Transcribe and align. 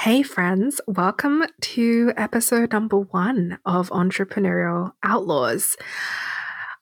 Hey, 0.00 0.22
friends, 0.22 0.80
welcome 0.86 1.44
to 1.60 2.14
episode 2.16 2.72
number 2.72 2.96
one 2.96 3.58
of 3.66 3.90
Entrepreneurial 3.90 4.92
Outlaws. 5.02 5.76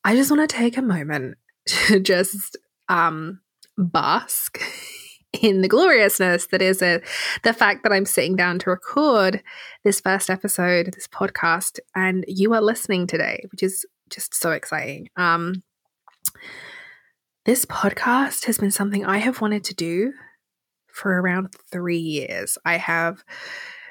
I 0.04 0.14
just 0.14 0.30
want 0.30 0.48
to 0.48 0.56
take 0.56 0.76
a 0.76 0.82
moment 0.82 1.36
to 1.66 1.98
just 1.98 2.56
um, 2.88 3.40
bask 3.76 4.62
in 5.42 5.62
the 5.62 5.68
gloriousness 5.68 6.46
that 6.52 6.62
is 6.62 6.80
a, 6.80 7.00
the 7.42 7.52
fact 7.52 7.82
that 7.82 7.92
I'm 7.92 8.06
sitting 8.06 8.36
down 8.36 8.60
to 8.60 8.70
record 8.70 9.42
this 9.82 10.00
first 10.00 10.30
episode, 10.30 10.92
this 10.94 11.08
podcast, 11.08 11.80
and 11.96 12.24
you 12.28 12.54
are 12.54 12.62
listening 12.62 13.08
today, 13.08 13.44
which 13.50 13.64
is 13.64 13.84
just 14.10 14.32
so 14.32 14.52
exciting. 14.52 15.08
Um, 15.16 15.64
this 17.46 17.64
podcast 17.64 18.44
has 18.44 18.58
been 18.58 18.70
something 18.70 19.04
I 19.04 19.18
have 19.18 19.40
wanted 19.40 19.64
to 19.64 19.74
do 19.74 20.12
for 20.98 21.20
around 21.20 21.54
three 21.70 21.98
years. 21.98 22.58
I 22.64 22.76
have 22.76 23.24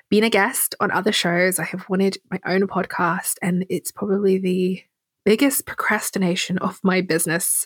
been 0.10 0.24
a 0.24 0.30
guest 0.30 0.76
on 0.80 0.92
other 0.92 1.12
shows. 1.12 1.60
I 1.60 1.64
have 1.64 1.88
wanted 1.90 2.18
my 2.30 2.40
own 2.46 2.68
podcast, 2.68 3.36
and 3.42 3.66
it's 3.70 3.92
probably 3.92 4.38
the 4.38 4.84
biggest 5.26 5.66
procrastination 5.66 6.58
of 6.60 6.80
my 6.84 7.02
business, 7.02 7.66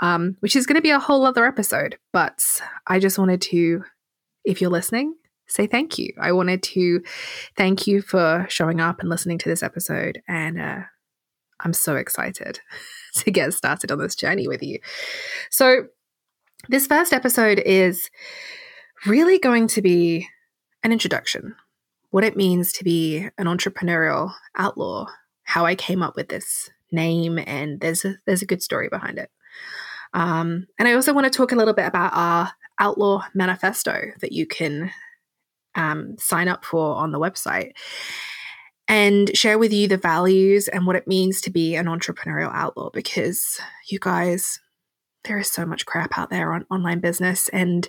um, 0.00 0.36
which 0.40 0.56
is 0.56 0.66
going 0.66 0.76
to 0.76 0.82
be 0.82 0.90
a 0.90 0.98
whole 0.98 1.24
other 1.24 1.46
episode. 1.46 1.96
But 2.12 2.42
I 2.86 2.98
just 2.98 3.18
wanted 3.18 3.40
to, 3.42 3.84
if 4.44 4.60
you're 4.60 4.70
listening, 4.70 5.14
say 5.46 5.66
thank 5.66 5.98
you. 5.98 6.12
I 6.20 6.32
wanted 6.32 6.62
to 6.64 7.02
thank 7.56 7.86
you 7.86 8.02
for 8.02 8.46
showing 8.48 8.80
up 8.80 9.00
and 9.00 9.08
listening 9.08 9.38
to 9.38 9.48
this 9.48 9.62
episode. 9.62 10.22
And 10.28 10.60
uh, 10.60 10.80
I'm 11.60 11.72
so 11.72 11.96
excited 11.96 12.60
to 13.16 13.30
get 13.30 13.54
started 13.54 13.90
on 13.90 13.98
this 13.98 14.14
journey 14.14 14.48
with 14.48 14.62
you. 14.62 14.78
So, 15.50 15.86
this 16.68 16.86
first 16.86 17.14
episode 17.14 17.58
is 17.60 18.10
really 19.06 19.38
going 19.38 19.66
to 19.68 19.82
be 19.82 20.28
an 20.82 20.92
introduction 20.92 21.54
what 22.10 22.24
it 22.24 22.36
means 22.36 22.72
to 22.72 22.84
be 22.84 23.28
an 23.38 23.46
entrepreneurial 23.46 24.32
outlaw, 24.56 25.06
how 25.44 25.64
I 25.64 25.74
came 25.74 26.02
up 26.02 26.16
with 26.16 26.28
this 26.28 26.70
name, 26.92 27.38
and 27.38 27.80
there's 27.80 28.04
a, 28.04 28.16
there's 28.26 28.42
a 28.42 28.46
good 28.46 28.62
story 28.62 28.88
behind 28.88 29.18
it. 29.18 29.30
Um, 30.12 30.66
and 30.78 30.88
I 30.88 30.94
also 30.94 31.14
want 31.14 31.32
to 31.32 31.36
talk 31.36 31.52
a 31.52 31.56
little 31.56 31.74
bit 31.74 31.86
about 31.86 32.12
our 32.14 32.52
outlaw 32.78 33.22
manifesto 33.32 34.10
that 34.20 34.32
you 34.32 34.46
can 34.46 34.90
um, 35.76 36.16
sign 36.18 36.48
up 36.48 36.64
for 36.64 36.96
on 36.96 37.12
the 37.12 37.20
website 37.20 37.72
and 38.88 39.36
share 39.36 39.56
with 39.56 39.72
you 39.72 39.86
the 39.86 39.96
values 39.96 40.66
and 40.66 40.84
what 40.84 40.96
it 40.96 41.06
means 41.06 41.40
to 41.42 41.50
be 41.50 41.76
an 41.76 41.86
entrepreneurial 41.86 42.50
outlaw 42.52 42.90
because 42.90 43.60
you 43.88 44.00
guys, 44.00 44.58
there 45.24 45.38
is 45.38 45.46
so 45.46 45.64
much 45.64 45.86
crap 45.86 46.18
out 46.18 46.30
there 46.30 46.52
on 46.52 46.66
online 46.70 46.98
business 46.98 47.48
and 47.50 47.88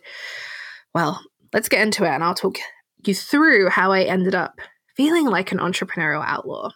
well, 0.94 1.22
let's 1.54 1.70
get 1.70 1.82
into 1.82 2.04
it 2.04 2.10
and 2.10 2.24
I'll 2.24 2.36
talk 2.36 2.58
you 3.06 3.16
through 3.16 3.70
how 3.70 3.92
I 3.92 4.04
ended 4.04 4.36
up 4.36 4.60
feeling 4.96 5.26
like 5.26 5.52
an 5.52 5.58
entrepreneurial 5.58 6.24
outlaw. 6.26 6.72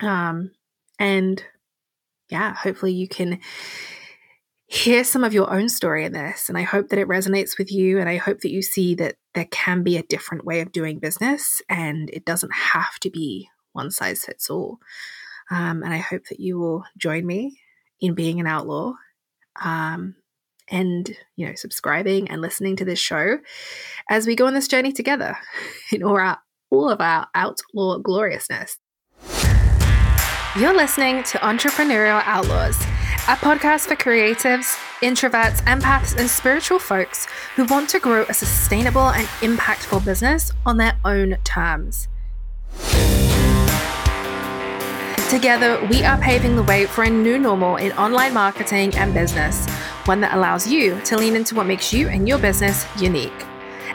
Um, 0.00 0.52
and 0.98 1.42
yeah, 2.30 2.54
hopefully 2.54 2.92
you 2.92 3.08
can 3.08 3.40
hear 4.66 5.04
some 5.04 5.22
of 5.22 5.34
your 5.34 5.52
own 5.52 5.68
story 5.68 6.04
in 6.04 6.12
this. 6.12 6.48
And 6.48 6.56
I 6.56 6.62
hope 6.62 6.88
that 6.88 6.98
it 6.98 7.08
resonates 7.08 7.58
with 7.58 7.70
you. 7.70 8.00
And 8.00 8.08
I 8.08 8.16
hope 8.16 8.40
that 8.40 8.50
you 8.50 8.62
see 8.62 8.94
that 8.94 9.16
there 9.34 9.48
can 9.50 9.82
be 9.82 9.98
a 9.98 10.02
different 10.04 10.44
way 10.46 10.60
of 10.60 10.72
doing 10.72 10.98
business 10.98 11.60
and 11.68 12.08
it 12.10 12.24
doesn't 12.24 12.52
have 12.54 12.98
to 13.00 13.10
be 13.10 13.48
one 13.72 13.90
size 13.90 14.24
fits 14.24 14.48
all. 14.48 14.78
Um, 15.50 15.82
and 15.82 15.92
I 15.92 15.98
hope 15.98 16.22
that 16.30 16.40
you 16.40 16.58
will 16.58 16.84
join 16.96 17.26
me 17.26 17.58
in 18.00 18.14
being 18.14 18.40
an 18.40 18.46
outlaw. 18.46 18.94
Um, 19.62 20.16
and 20.68 21.16
you 21.36 21.46
know 21.46 21.54
subscribing 21.54 22.28
and 22.30 22.40
listening 22.40 22.76
to 22.76 22.84
this 22.84 22.98
show 22.98 23.38
as 24.08 24.26
we 24.26 24.36
go 24.36 24.46
on 24.46 24.54
this 24.54 24.68
journey 24.68 24.92
together 24.92 25.36
in 25.92 26.02
all, 26.02 26.18
our, 26.18 26.38
all 26.70 26.90
of 26.90 27.00
our 27.00 27.26
outlaw 27.34 27.98
gloriousness. 27.98 28.78
You're 30.56 30.76
listening 30.76 31.22
to 31.24 31.38
entrepreneurial 31.38 32.22
outlaws 32.26 32.76
a 33.28 33.36
podcast 33.36 33.86
for 33.86 33.94
creatives 33.94 34.76
introverts 35.00 35.60
empaths 35.62 36.18
and 36.18 36.28
spiritual 36.28 36.80
folks 36.80 37.26
who 37.54 37.64
want 37.66 37.88
to 37.88 38.00
grow 38.00 38.24
a 38.28 38.34
sustainable 38.34 39.10
and 39.10 39.28
impactful 39.42 40.04
business 40.04 40.50
on 40.66 40.76
their 40.76 40.98
own 41.04 41.36
terms. 41.44 42.08
Together, 45.30 45.86
we 45.88 46.02
are 46.02 46.18
paving 46.18 46.56
the 46.56 46.64
way 46.64 46.84
for 46.84 47.04
a 47.04 47.10
new 47.10 47.38
normal 47.38 47.76
in 47.76 47.92
online 47.92 48.34
marketing 48.34 48.92
and 48.96 49.14
business 49.14 49.66
one 50.06 50.20
that 50.20 50.34
allows 50.34 50.66
you 50.66 51.00
to 51.02 51.16
lean 51.16 51.36
into 51.36 51.54
what 51.54 51.66
makes 51.66 51.92
you 51.92 52.08
and 52.08 52.28
your 52.28 52.38
business 52.38 52.86
unique. 53.00 53.32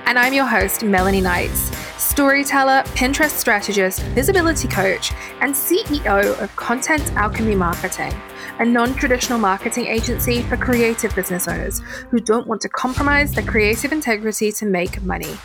And 0.06 0.18
I'm 0.18 0.34
your 0.34 0.46
host, 0.46 0.84
Melanie 0.84 1.22
Knights, 1.22 1.76
storyteller, 2.02 2.84
Pinterest 2.96 3.32
strategist, 3.32 4.02
visibility 4.16 4.68
coach, 4.68 5.12
and 5.42 5.54
CEO 5.54 6.42
of 6.42 6.56
Content 6.56 7.14
Alchemy 7.14 7.56
Marketing, 7.56 8.14
a 8.60 8.66
non 8.66 8.94
traditional 8.96 9.38
marketing 9.38 9.88
agency 9.88 10.42
for 10.44 10.56
creative 10.56 11.14
business 11.14 11.48
owners 11.48 11.80
who 12.10 12.20
don't 12.20 12.48
want 12.48 12.62
to 12.62 12.70
compromise 12.70 13.34
their 13.34 13.44
creative 13.44 13.92
integrity 13.92 14.52
to 14.54 14.66
make 14.66 15.02
money. 15.04 15.38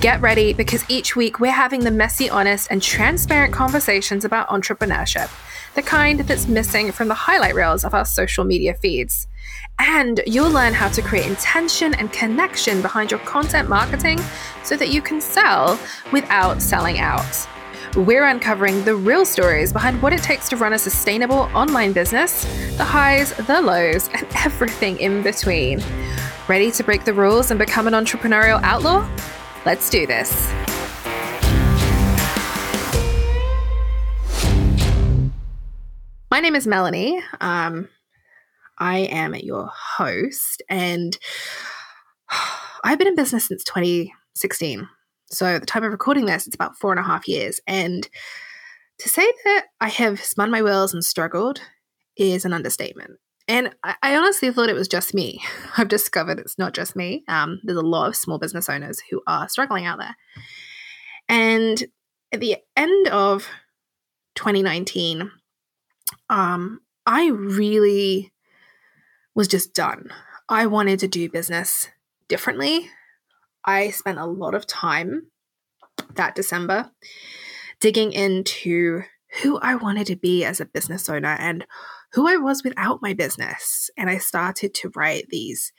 Get 0.00 0.20
ready 0.20 0.52
because 0.52 0.84
each 0.90 1.14
week 1.14 1.38
we're 1.38 1.52
having 1.52 1.84
the 1.84 1.90
messy, 1.90 2.28
honest, 2.28 2.68
and 2.70 2.82
transparent 2.82 3.52
conversations 3.52 4.24
about 4.24 4.48
entrepreneurship, 4.48 5.30
the 5.74 5.82
kind 5.82 6.20
that's 6.20 6.48
missing 6.48 6.90
from 6.90 7.08
the 7.08 7.14
highlight 7.14 7.54
reels 7.54 7.84
of 7.84 7.94
our 7.94 8.04
social 8.04 8.44
media 8.44 8.74
feeds. 8.74 9.28
And 9.78 10.20
you'll 10.26 10.50
learn 10.50 10.72
how 10.72 10.88
to 10.88 11.02
create 11.02 11.26
intention 11.26 11.94
and 11.94 12.12
connection 12.12 12.82
behind 12.82 13.10
your 13.10 13.20
content 13.20 13.68
marketing 13.68 14.20
so 14.62 14.76
that 14.76 14.88
you 14.90 15.02
can 15.02 15.20
sell 15.20 15.78
without 16.12 16.62
selling 16.62 16.98
out. 16.98 17.48
We're 17.96 18.24
uncovering 18.24 18.84
the 18.84 18.96
real 18.96 19.26
stories 19.26 19.70
behind 19.70 20.00
what 20.00 20.14
it 20.14 20.22
takes 20.22 20.48
to 20.48 20.56
run 20.56 20.72
a 20.72 20.78
sustainable 20.78 21.50
online 21.54 21.92
business, 21.92 22.44
the 22.78 22.84
highs, 22.84 23.34
the 23.34 23.60
lows, 23.60 24.08
and 24.14 24.26
everything 24.44 24.98
in 24.98 25.22
between. 25.22 25.82
Ready 26.48 26.70
to 26.70 26.82
break 26.82 27.04
the 27.04 27.12
rules 27.12 27.50
and 27.50 27.58
become 27.58 27.86
an 27.86 27.92
entrepreneurial 27.92 28.62
outlaw? 28.62 29.06
Let's 29.66 29.90
do 29.90 30.06
this. 30.06 30.50
My 36.30 36.40
name 36.40 36.56
is 36.56 36.66
Melanie. 36.66 37.22
Um, 37.42 37.90
I 38.82 38.98
am 39.12 39.32
your 39.36 39.70
host, 39.72 40.60
and 40.68 41.16
I've 42.84 42.98
been 42.98 43.06
in 43.06 43.14
business 43.14 43.46
since 43.46 43.62
2016. 43.62 44.88
So, 45.30 45.46
at 45.46 45.60
the 45.60 45.66
time 45.66 45.84
of 45.84 45.92
recording 45.92 46.26
this, 46.26 46.48
it's 46.48 46.56
about 46.56 46.76
four 46.76 46.90
and 46.90 46.98
a 46.98 47.04
half 47.04 47.28
years. 47.28 47.60
And 47.68 48.08
to 48.98 49.08
say 49.08 49.24
that 49.44 49.66
I 49.80 49.88
have 49.88 50.20
spun 50.20 50.50
my 50.50 50.62
wheels 50.62 50.92
and 50.92 51.04
struggled 51.04 51.60
is 52.16 52.44
an 52.44 52.52
understatement. 52.52 53.12
And 53.46 53.72
I, 53.84 54.16
honestly 54.16 54.50
thought 54.50 54.68
it 54.68 54.74
was 54.74 54.88
just 54.88 55.14
me. 55.14 55.40
I've 55.76 55.88
discovered 55.88 56.40
it's 56.40 56.58
not 56.58 56.74
just 56.74 56.96
me. 56.96 57.22
Um, 57.28 57.60
there's 57.62 57.78
a 57.78 57.82
lot 57.82 58.08
of 58.08 58.16
small 58.16 58.38
business 58.38 58.68
owners 58.68 59.00
who 59.10 59.22
are 59.28 59.48
struggling 59.48 59.86
out 59.86 60.00
there. 60.00 60.16
And 61.28 61.84
at 62.32 62.40
the 62.40 62.56
end 62.76 63.08
of 63.08 63.46
2019, 64.34 65.30
um, 66.30 66.80
I 67.06 67.28
really 67.28 68.32
was 69.34 69.48
just 69.48 69.74
done. 69.74 70.10
I 70.48 70.66
wanted 70.66 70.98
to 71.00 71.08
do 71.08 71.30
business 71.30 71.88
differently. 72.28 72.90
I 73.64 73.90
spent 73.90 74.18
a 74.18 74.26
lot 74.26 74.54
of 74.54 74.66
time 74.66 75.28
that 76.14 76.34
December 76.34 76.90
digging 77.80 78.12
into 78.12 79.02
who 79.42 79.58
I 79.58 79.76
wanted 79.76 80.06
to 80.08 80.16
be 80.16 80.44
as 80.44 80.60
a 80.60 80.66
business 80.66 81.08
owner 81.08 81.36
and 81.38 81.66
who 82.12 82.28
I 82.28 82.36
was 82.36 82.62
without 82.62 83.00
my 83.00 83.14
business. 83.14 83.90
And 83.96 84.10
I 84.10 84.18
started 84.18 84.74
to 84.74 84.92
write 84.94 85.28
these, 85.30 85.72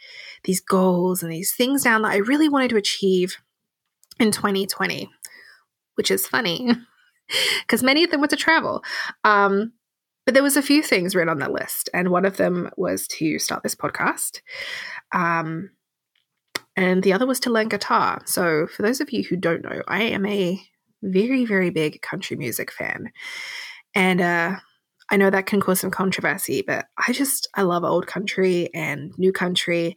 these 0.44 0.60
goals 0.60 1.22
and 1.22 1.32
these 1.32 1.54
things 1.54 1.84
down 1.84 2.02
that 2.02 2.12
I 2.12 2.18
really 2.18 2.50
wanted 2.50 2.72
to 2.72 2.78
achieve 2.78 3.38
in 4.20 4.32
2020, 4.32 5.10
which 5.96 6.10
is 6.10 6.26
funny 6.26 6.72
because 7.62 7.84
many 7.84 8.04
of 8.04 8.10
them 8.10 8.22
were 8.22 8.28
to 8.28 8.36
travel. 8.36 8.84
Um, 9.24 9.74
but 10.26 10.34
there 10.34 10.44
was 10.44 10.58
a 10.58 10.62
few 10.62 10.82
things 10.82 11.16
written 11.16 11.30
on 11.30 11.40
that 11.40 11.52
list, 11.52 11.90
and 11.94 12.10
one 12.10 12.26
of 12.26 12.38
them 12.38 12.70
was 12.78 13.08
to 13.08 13.40
start 13.40 13.64
this 13.64 13.76
podcast. 13.76 14.42
Um, 15.12 15.72
and 16.76 17.04
the 17.04 17.14
other 17.14 17.28
was 17.28 17.40
to 17.42 17.52
learn 17.52 17.70
guitar. 17.70 18.22
So, 18.26 18.68
for 18.68 18.82
those 18.82 19.02
of 19.02 19.12
you 19.12 19.24
who 19.24 19.36
don't 19.36 19.64
know, 19.64 19.82
I 19.88 20.04
am 20.04 20.26
a 20.26 20.60
very, 21.04 21.46
very 21.46 21.70
big 21.70 22.02
country 22.02 22.38
music 22.38 22.72
fan. 22.72 23.12
And 23.94 24.22
uh, 24.22 24.56
I 25.12 25.18
know 25.18 25.30
that 25.30 25.46
can 25.46 25.62
cause 25.62 25.82
some 25.82 25.92
controversy, 25.92 26.64
but 26.66 26.88
I 26.98 27.12
just, 27.14 27.48
I 27.54 27.64
love 27.64 27.84
old 27.84 28.08
country 28.08 28.74
and 28.74 29.14
new 29.18 29.32
country. 29.32 29.96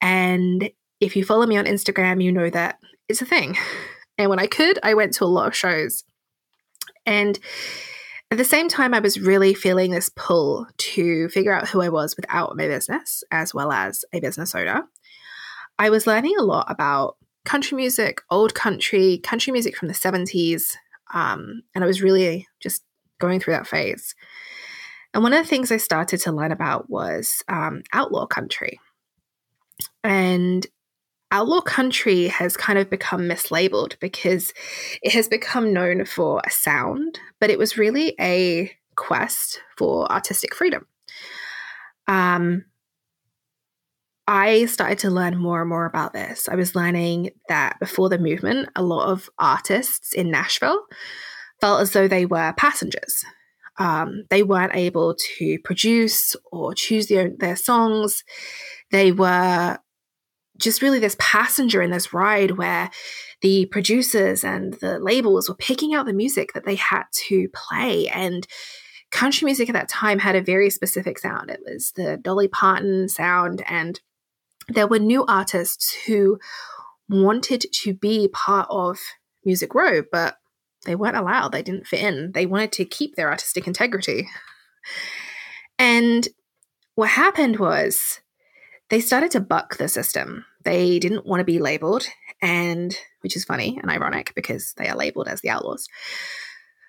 And 0.00 0.70
if 1.00 1.16
you 1.16 1.24
follow 1.24 1.46
me 1.46 1.56
on 1.56 1.64
Instagram, 1.64 2.22
you 2.22 2.30
know 2.30 2.50
that 2.50 2.78
it's 3.08 3.22
a 3.22 3.26
thing. 3.26 3.56
And 4.20 4.30
when 4.30 4.40
I 4.40 4.48
could, 4.48 4.80
I 4.82 4.94
went 4.94 5.12
to 5.12 5.24
a 5.24 5.26
lot 5.26 5.46
of 5.46 5.54
shows. 5.54 6.02
And 7.06 7.38
at 8.30 8.36
the 8.36 8.44
same 8.44 8.68
time, 8.68 8.92
I 8.92 9.00
was 9.00 9.20
really 9.20 9.54
feeling 9.54 9.90
this 9.90 10.10
pull 10.14 10.66
to 10.76 11.28
figure 11.30 11.52
out 11.52 11.68
who 11.68 11.80
I 11.80 11.88
was 11.88 12.16
without 12.16 12.56
my 12.56 12.68
business, 12.68 13.24
as 13.30 13.54
well 13.54 13.72
as 13.72 14.04
a 14.12 14.20
business 14.20 14.54
owner. 14.54 14.84
I 15.78 15.90
was 15.90 16.06
learning 16.06 16.34
a 16.38 16.42
lot 16.42 16.70
about 16.70 17.16
country 17.46 17.76
music, 17.76 18.20
old 18.30 18.54
country, 18.54 19.18
country 19.18 19.52
music 19.52 19.76
from 19.76 19.88
the 19.88 19.94
70s. 19.94 20.74
Um, 21.14 21.62
and 21.74 21.82
I 21.82 21.86
was 21.86 22.02
really 22.02 22.46
just 22.60 22.82
going 23.18 23.40
through 23.40 23.54
that 23.54 23.66
phase. 23.66 24.14
And 25.14 25.22
one 25.22 25.32
of 25.32 25.42
the 25.42 25.48
things 25.48 25.72
I 25.72 25.78
started 25.78 26.18
to 26.20 26.32
learn 26.32 26.52
about 26.52 26.90
was 26.90 27.42
um, 27.48 27.82
outlaw 27.94 28.26
country. 28.26 28.78
And 30.04 30.66
outlaw 31.30 31.60
country 31.60 32.28
has 32.28 32.56
kind 32.56 32.78
of 32.78 32.90
become 32.90 33.22
mislabeled 33.22 33.98
because 34.00 34.52
it 35.02 35.12
has 35.12 35.28
become 35.28 35.72
known 35.72 36.04
for 36.04 36.40
a 36.46 36.50
sound, 36.50 37.18
but 37.40 37.50
it 37.50 37.58
was 37.58 37.76
really 37.76 38.14
a 38.20 38.72
quest 38.96 39.60
for 39.76 40.10
artistic 40.10 40.54
freedom. 40.54 40.86
Um, 42.06 42.64
I 44.26 44.66
started 44.66 44.98
to 45.00 45.10
learn 45.10 45.38
more 45.38 45.60
and 45.60 45.70
more 45.70 45.86
about 45.86 46.12
this. 46.12 46.48
I 46.48 46.54
was 46.54 46.74
learning 46.74 47.30
that 47.48 47.78
before 47.80 48.10
the 48.10 48.18
movement, 48.18 48.68
a 48.76 48.82
lot 48.82 49.08
of 49.10 49.30
artists 49.38 50.12
in 50.12 50.30
Nashville 50.30 50.82
felt 51.60 51.80
as 51.80 51.92
though 51.92 52.08
they 52.08 52.26
were 52.26 52.52
passengers. 52.56 53.24
Um, 53.78 54.24
they 54.28 54.42
weren't 54.42 54.74
able 54.74 55.14
to 55.38 55.58
produce 55.64 56.36
or 56.52 56.74
choose 56.74 57.06
their, 57.06 57.30
their 57.30 57.56
songs. 57.56 58.24
They 58.90 59.12
were 59.12 59.78
just 60.60 60.82
really 60.82 60.98
this 60.98 61.16
passenger 61.18 61.82
in 61.82 61.90
this 61.90 62.12
ride 62.12 62.52
where 62.52 62.90
the 63.42 63.66
producers 63.66 64.44
and 64.44 64.74
the 64.74 64.98
labels 64.98 65.48
were 65.48 65.54
picking 65.54 65.94
out 65.94 66.06
the 66.06 66.12
music 66.12 66.52
that 66.54 66.64
they 66.64 66.74
had 66.74 67.04
to 67.28 67.48
play. 67.54 68.08
And 68.08 68.46
country 69.10 69.46
music 69.46 69.68
at 69.68 69.74
that 69.74 69.88
time 69.88 70.18
had 70.18 70.36
a 70.36 70.42
very 70.42 70.70
specific 70.70 71.18
sound. 71.18 71.50
It 71.50 71.60
was 71.64 71.92
the 71.92 72.16
Dolly 72.16 72.48
Parton 72.48 73.08
sound. 73.08 73.62
And 73.66 74.00
there 74.68 74.88
were 74.88 74.98
new 74.98 75.24
artists 75.26 75.96
who 76.06 76.38
wanted 77.08 77.64
to 77.72 77.94
be 77.94 78.28
part 78.28 78.66
of 78.70 78.98
Music 79.44 79.74
Row, 79.74 80.02
but 80.10 80.36
they 80.84 80.94
weren't 80.94 81.16
allowed. 81.16 81.52
They 81.52 81.62
didn't 81.62 81.86
fit 81.86 82.00
in. 82.00 82.32
They 82.32 82.46
wanted 82.46 82.72
to 82.72 82.84
keep 82.84 83.14
their 83.14 83.30
artistic 83.30 83.66
integrity. 83.66 84.28
And 85.78 86.26
what 86.96 87.10
happened 87.10 87.58
was 87.58 88.20
they 88.90 89.00
started 89.00 89.30
to 89.32 89.40
buck 89.40 89.76
the 89.76 89.88
system. 89.88 90.44
They 90.64 90.98
didn't 90.98 91.26
want 91.26 91.40
to 91.40 91.44
be 91.44 91.58
labeled, 91.58 92.06
and 92.40 92.96
which 93.20 93.36
is 93.36 93.44
funny 93.44 93.78
and 93.80 93.90
ironic 93.90 94.32
because 94.34 94.74
they 94.76 94.88
are 94.88 94.96
labeled 94.96 95.28
as 95.28 95.40
the 95.40 95.50
outlaws. 95.50 95.88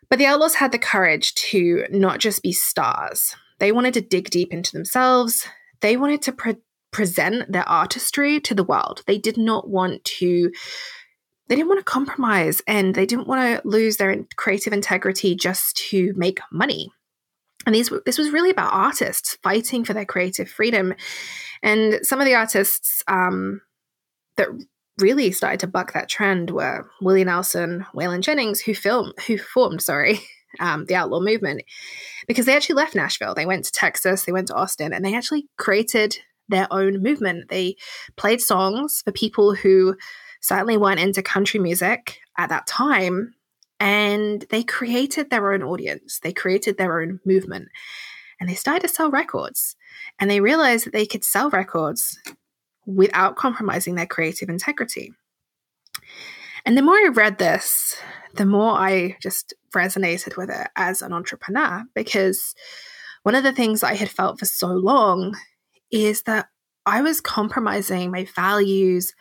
But 0.09 0.19
the 0.19 0.25
outlaws 0.25 0.55
had 0.55 0.71
the 0.71 0.79
courage 0.79 1.35
to 1.35 1.85
not 1.91 2.19
just 2.19 2.41
be 2.41 2.51
stars. 2.51 3.35
They 3.59 3.71
wanted 3.71 3.93
to 3.95 4.01
dig 4.01 4.29
deep 4.29 4.51
into 4.51 4.71
themselves. 4.71 5.47
They 5.81 5.97
wanted 5.97 6.21
to 6.23 6.31
pre- 6.31 6.55
present 6.91 7.51
their 7.51 7.67
artistry 7.67 8.39
to 8.41 8.55
the 8.55 8.63
world. 8.63 9.03
They 9.05 9.17
did 9.17 9.37
not 9.37 9.69
want 9.69 10.03
to 10.05 10.51
they 11.47 11.55
didn't 11.55 11.69
want 11.69 11.79
to 11.79 11.83
compromise 11.83 12.61
and 12.67 12.93
they 12.93 13.07
didn't 13.07 13.27
want 13.27 13.41
to 13.41 13.67
lose 13.67 13.97
their 13.97 14.15
creative 14.35 14.71
integrity 14.71 15.35
just 15.35 15.75
to 15.89 16.13
make 16.15 16.39
money. 16.51 16.91
And 17.69 17.75
these 17.75 17.91
this 18.07 18.17
was 18.17 18.31
really 18.31 18.49
about 18.49 18.73
artists 18.73 19.37
fighting 19.43 19.85
for 19.85 19.93
their 19.93 20.03
creative 20.03 20.49
freedom 20.49 20.95
and 21.61 21.99
some 22.01 22.19
of 22.19 22.25
the 22.25 22.33
artists 22.33 23.03
um, 23.07 23.61
that 24.37 24.47
really 24.97 25.31
started 25.31 25.59
to 25.59 25.67
buck 25.67 25.93
that 25.93 26.09
trend 26.09 26.49
were 26.49 26.89
Willie 26.99 27.23
Nelson, 27.23 27.85
Waylon 27.93 28.21
Jennings, 28.21 28.61
who 28.61 28.73
filmed, 28.73 29.13
who 29.27 29.37
formed, 29.37 29.83
sorry, 29.83 30.19
um, 30.59 30.85
the 30.85 30.95
outlaw 30.95 31.19
movement, 31.19 31.61
because 32.27 32.47
they 32.47 32.55
actually 32.55 32.75
left 32.75 32.95
Nashville. 32.95 33.35
They 33.35 33.45
went 33.45 33.65
to 33.65 33.71
Texas, 33.71 34.23
they 34.23 34.31
went 34.31 34.47
to 34.47 34.55
Austin, 34.55 34.91
and 34.91 35.05
they 35.05 35.15
actually 35.15 35.47
created 35.59 36.17
their 36.47 36.67
own 36.71 37.03
movement. 37.03 37.49
They 37.49 37.75
played 38.15 38.41
songs 38.41 39.03
for 39.05 39.11
people 39.11 39.53
who 39.53 39.95
certainly 40.41 40.77
weren't 40.77 40.99
into 40.99 41.21
country 41.21 41.59
music 41.59 42.17
at 42.37 42.49
that 42.49 42.65
time, 42.65 43.35
and 43.79 44.45
they 44.49 44.63
created 44.63 45.29
their 45.29 45.53
own 45.53 45.63
audience. 45.63 46.19
They 46.19 46.33
created 46.33 46.77
their 46.77 47.01
own 47.01 47.19
movement, 47.25 47.69
and 48.39 48.49
they 48.49 48.55
started 48.55 48.87
to 48.87 48.93
sell 48.93 49.11
records. 49.11 49.75
And 50.19 50.29
they 50.29 50.41
realized 50.41 50.85
that 50.85 50.93
they 50.93 51.05
could 51.05 51.23
sell 51.23 51.49
records 51.49 52.19
without 52.85 53.35
compromising 53.35 53.95
their 53.95 54.05
creative 54.05 54.49
integrity. 54.49 55.13
And 56.65 56.77
the 56.77 56.81
more 56.81 56.95
I 56.95 57.09
read 57.13 57.37
this, 57.37 57.95
the 58.35 58.45
more 58.45 58.73
I 58.73 59.17
just 59.21 59.53
resonated 59.73 60.37
with 60.37 60.49
it 60.49 60.67
as 60.75 61.01
an 61.01 61.13
entrepreneur 61.13 61.83
because 61.93 62.55
one 63.23 63.35
of 63.35 63.43
the 63.43 63.53
things 63.53 63.83
I 63.83 63.95
had 63.95 64.09
felt 64.09 64.39
for 64.39 64.45
so 64.45 64.67
long 64.67 65.37
is 65.91 66.23
that 66.23 66.47
I 66.85 67.01
was 67.01 67.21
compromising 67.21 68.11
my 68.11 68.25
values, 68.35 69.13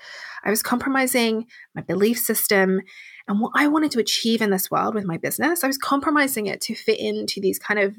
I 0.45 0.51
was 0.51 0.63
compromising 0.63 1.47
my 1.75 1.83
belief 1.83 2.19
system, 2.19 2.81
and 3.29 3.41
what 3.41 3.53
I 3.55 3.69
wanted 3.69 3.91
to 3.93 4.01
achieve 4.01 4.43
in 4.43 4.51
this 4.51 4.71
world 4.71 4.95
with 4.95 5.05
my 5.05 5.19
business. 5.19 5.63
I 5.63 5.67
was 5.67 5.79
compromising 5.79 6.47
it 6.47 6.61
to 6.63 6.75
fit 6.75 6.99
into 6.99 7.41
these 7.41 7.59
kind 7.59 7.79
of 7.79 7.95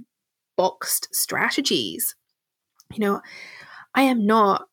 boxed 0.57 1.07
strategies 1.15 2.15
you 2.93 2.99
know, 2.99 3.21
I 3.93 4.03
am 4.03 4.25
not 4.25 4.67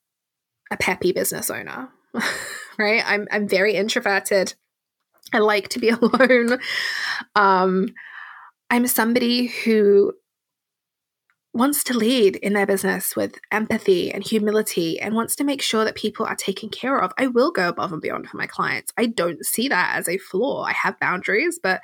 a 0.70 0.76
peppy 0.76 1.12
business 1.12 1.50
owner, 1.50 1.88
right? 2.78 3.02
I'm 3.04 3.26
I'm 3.30 3.48
very 3.48 3.74
introverted. 3.74 4.54
I 5.32 5.38
like 5.38 5.68
to 5.70 5.78
be 5.78 5.88
alone. 5.90 6.58
Um, 7.34 7.88
I'm 8.70 8.86
somebody 8.86 9.46
who 9.46 10.12
wants 11.56 11.82
to 11.84 11.96
lead 11.96 12.36
in 12.36 12.52
their 12.52 12.66
business 12.66 13.16
with 13.16 13.38
empathy 13.50 14.12
and 14.12 14.22
humility 14.22 15.00
and 15.00 15.14
wants 15.14 15.36
to 15.36 15.44
make 15.44 15.62
sure 15.62 15.84
that 15.84 15.94
people 15.94 16.26
are 16.26 16.36
taken 16.36 16.68
care 16.68 17.00
of. 17.00 17.12
I 17.18 17.26
will 17.26 17.50
go 17.50 17.68
above 17.68 17.92
and 17.92 18.02
beyond 18.02 18.28
for 18.28 18.36
my 18.36 18.46
clients. 18.46 18.92
I 18.96 19.06
don't 19.06 19.44
see 19.44 19.68
that 19.68 19.96
as 19.96 20.08
a 20.08 20.18
flaw. 20.18 20.64
I 20.64 20.72
have 20.72 21.00
boundaries, 21.00 21.58
but 21.62 21.80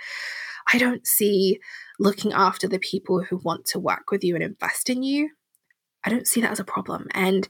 I 0.73 0.79
don't 0.79 1.07
see 1.07 1.59
looking 1.99 2.33
after 2.33 2.69
the 2.69 2.79
people 2.79 3.23
who 3.23 3.39
want 3.39 3.67
to 3.67 3.81
work 3.81 4.11
with 4.11 4.23
you 4.23 4.35
and 4.35 4.45
invest 4.45 4.91
in 4.91 5.03
you 5.03 5.31
I 6.05 6.11
don't 6.11 6.27
see 6.27 6.41
that 6.41 6.51
as 6.51 6.61
a 6.61 6.65
problem. 6.65 7.07
And 7.13 7.47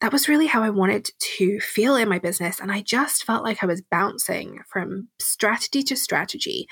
that 0.00 0.12
was 0.12 0.28
really 0.28 0.46
how 0.46 0.62
I 0.62 0.70
wanted 0.70 1.10
to 1.36 1.60
feel 1.60 1.94
in 1.96 2.08
my 2.08 2.18
business. 2.18 2.58
And 2.60 2.72
I 2.72 2.80
just 2.82 3.24
felt 3.24 3.44
like 3.44 3.62
I 3.62 3.66
was 3.66 3.82
bouncing 3.82 4.60
from 4.68 5.08
strategy 5.20 5.82
to 5.84 5.96
strategy, 5.96 6.66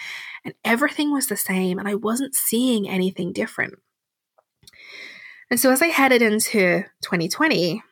and 0.44 0.54
everything 0.64 1.12
was 1.12 1.28
the 1.28 1.36
same, 1.36 1.78
and 1.78 1.88
I 1.88 1.94
wasn't 1.94 2.34
seeing 2.34 2.88
anything 2.88 3.32
different. 3.32 3.74
And 5.50 5.58
so 5.58 5.70
as 5.70 5.82
I 5.82 5.88
headed 5.88 6.22
into 6.22 6.84
2020, 7.02 7.82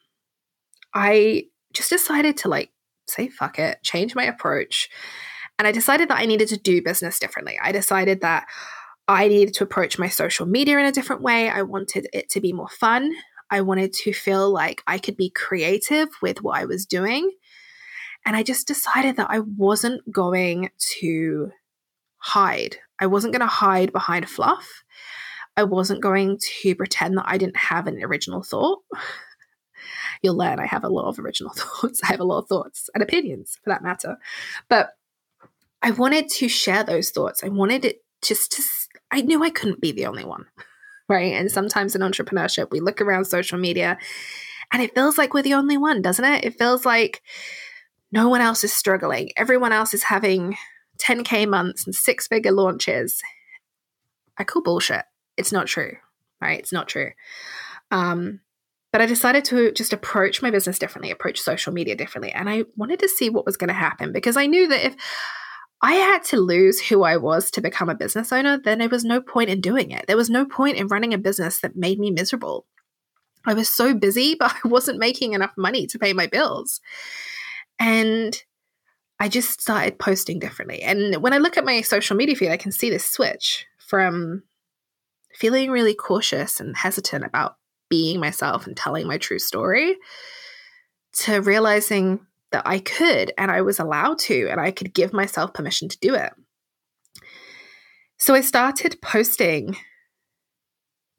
I 0.94 1.44
just 1.72 1.90
decided 1.90 2.37
to 2.38 2.49
like 2.49 2.70
say, 3.08 3.28
fuck 3.28 3.58
it, 3.58 3.82
change 3.82 4.14
my 4.14 4.25
approach. 4.25 4.88
And 5.58 5.66
I 5.66 5.72
decided 5.72 6.08
that 6.08 6.19
I 6.19 6.26
needed 6.26 6.49
to 6.49 6.56
do 6.56 6.82
business 6.82 7.18
differently. 7.18 7.59
I 7.61 7.73
decided 7.73 8.21
that 8.21 8.47
I 9.09 9.26
needed 9.26 9.54
to 9.54 9.64
approach 9.64 9.99
my 9.99 10.09
social 10.09 10.47
media 10.47 10.78
in 10.78 10.85
a 10.85 10.92
different 10.92 11.23
way. 11.23 11.49
I 11.49 11.62
wanted 11.62 12.09
it 12.12 12.28
to 12.30 12.40
be 12.40 12.52
more 12.52 12.68
fun. 12.68 13.12
I 13.50 13.62
wanted 13.62 13.92
to 13.94 14.12
feel 14.12 14.52
like 14.52 14.83
I 14.87 14.99
could 14.99 15.16
be 15.16 15.30
creative 15.30 16.09
with 16.23 16.42
what 16.42 16.59
I 16.59 16.66
was 16.66 16.85
doing. 16.85 17.30
And 18.26 18.37
I 18.37 18.42
just 18.42 18.68
decided 18.68 19.16
that 19.16 19.30
I 19.30 19.40
wasn't 19.40 20.02
going 20.12 20.71
to 21.00 21.50
hide. 22.18 22.76
I 23.00 23.06
wasn't 23.06 23.33
going 23.33 23.40
to 23.40 23.47
hide 23.47 23.92
behind 23.92 24.28
fluff. 24.28 24.85
I 25.59 25.65
wasn't 25.65 26.00
going 26.00 26.38
to 26.62 26.75
pretend 26.77 27.19
that 27.19 27.25
I 27.27 27.37
didn't 27.37 27.57
have 27.57 27.88
an 27.88 28.00
original 28.05 28.45
thought. 28.45 28.79
You'll 30.23 30.37
learn 30.37 30.61
I 30.61 30.67
have 30.67 30.85
a 30.85 30.88
lot 30.88 31.09
of 31.09 31.19
original 31.19 31.53
thoughts. 31.57 32.00
I 32.05 32.07
have 32.07 32.21
a 32.21 32.25
lot 32.25 32.38
of 32.38 32.49
thoughts 32.49 32.88
and 32.95 33.03
opinions 33.03 33.59
for 33.65 33.71
that 33.71 33.83
matter. 33.83 34.19
But 34.69 34.91
I 35.83 35.91
wanted 35.91 36.29
to 36.29 36.49
share 36.49 36.85
those 36.85 37.11
thoughts. 37.11 37.43
I 37.43 37.49
wanted 37.49 37.85
it 37.85 38.05
just 38.23 38.53
to, 38.53 38.62
I 39.11 39.21
knew 39.23 39.43
I 39.43 39.50
couldn't 39.50 39.81
be 39.81 39.91
the 39.91 40.07
only 40.07 40.25
one 40.25 40.47
right? 41.09 41.33
And 41.33 41.50
sometimes 41.50 41.97
in 41.97 42.03
entrepreneurship, 42.03 42.71
we 42.71 42.79
look 42.79 43.00
around 43.00 43.25
social 43.25 43.59
media 43.59 43.99
and 44.73 44.81
it 44.81 44.95
feels 44.95 45.19
like 45.19 45.35
we're 45.35 45.43
the 45.43 45.55
only 45.55 45.77
one, 45.77 46.03
doesn't 46.03 46.25
it? 46.25 46.45
It 46.45 46.59
feels 46.59 46.87
like 46.87 47.21
no 48.12 48.29
one 48.29 48.43
else 48.43 48.62
is 48.62 48.73
struggling. 48.73 49.31
Everyone 49.37 49.73
else 49.73 49.93
is 49.93 50.05
having 50.05 50.57
10K 50.99 51.49
months 51.49 51.85
and 51.85 51.95
six 51.97 52.29
figure 52.29 52.53
launches. 52.53 53.23
I 54.37 54.45
call 54.45 54.62
bullshit. 54.62 55.05
It's 55.38 55.52
not 55.52 55.66
true, 55.66 55.97
right? 56.40 56.59
It's 56.59 56.73
not 56.73 56.88
true. 56.88 57.12
Um, 57.90 58.40
but 58.92 59.00
I 59.00 59.07
decided 59.07 59.45
to 59.47 59.73
just 59.73 59.92
approach 59.92 60.42
my 60.42 60.50
business 60.50 60.78
differently, 60.78 61.11
approach 61.11 61.40
social 61.40 61.73
media 61.73 61.95
differently. 61.95 62.33
And 62.33 62.49
I 62.49 62.64
wanted 62.76 62.99
to 63.00 63.09
see 63.09 63.30
what 63.30 63.47
was 63.47 63.57
going 63.57 63.68
to 63.68 63.75
happen 63.75 64.12
because 64.12 64.37
I 64.37 64.47
knew 64.47 64.66
that 64.68 64.85
if 64.85 64.97
I 65.83 65.95
had 65.95 66.25
to 66.25 66.38
lose 66.38 66.80
who 66.80 67.04
I 67.04 67.16
was 67.16 67.50
to 67.52 67.61
become 67.61 67.88
a 67.88 67.95
business 67.95 68.33
owner, 68.33 68.59
then 68.59 68.78
there 68.78 68.88
was 68.88 69.04
no 69.04 69.21
point 69.21 69.50
in 69.50 69.61
doing 69.61 69.90
it. 69.90 70.07
There 70.07 70.16
was 70.16 70.30
no 70.30 70.45
point 70.45 70.76
in 70.76 70.88
running 70.88 71.14
a 71.14 71.18
business 71.18 71.61
that 71.61 71.76
made 71.76 71.99
me 71.99 72.11
miserable. 72.11 72.66
I 73.47 73.54
was 73.54 73.68
so 73.68 73.95
busy, 73.95 74.35
but 74.38 74.54
I 74.64 74.68
wasn't 74.68 74.99
making 74.99 75.35
enough 75.35 75.52
money 75.57 75.87
to 75.87 75.99
pay 75.99 76.12
my 76.12 76.26
bills. 76.26 76.80
And 77.78 78.42
I 79.21 79.28
just 79.28 79.61
started 79.61 79.99
posting 79.99 80.38
differently. 80.38 80.83
And 80.83 81.23
when 81.23 81.33
I 81.33 81.38
look 81.38 81.57
at 81.57 81.64
my 81.64 81.80
social 81.83 82.16
media 82.16 82.37
feed, 82.37 82.50
I 82.50 82.57
can 82.57 82.73
see 82.73 82.90
this 82.90 83.04
switch 83.04 83.66
from 83.78 84.42
feeling 85.38 85.71
really 85.71 85.95
cautious 85.95 86.59
and 86.59 86.76
hesitant 86.76 87.25
about 87.25 87.57
being 87.88 88.18
myself 88.18 88.66
and 88.66 88.76
telling 88.76 89.07
my 89.07 89.18
true 89.18 89.38
story 89.38 89.97
to 91.12 91.40
realizing 91.40 92.21
that 92.50 92.66
I 92.66 92.80
could 92.80 93.33
and 93.38 93.50
I 93.50 93.61
was 93.61 93.78
allowed 93.78 94.18
to, 94.21 94.49
and 94.50 94.61
I 94.61 94.71
could 94.71 94.92
give 94.95 95.12
myself 95.12 95.54
permission 95.54 95.88
to 95.88 95.99
do 96.00 96.14
it. 96.14 96.33
So 98.18 98.35
I 98.35 98.40
started 98.40 99.00
posting 99.00 99.76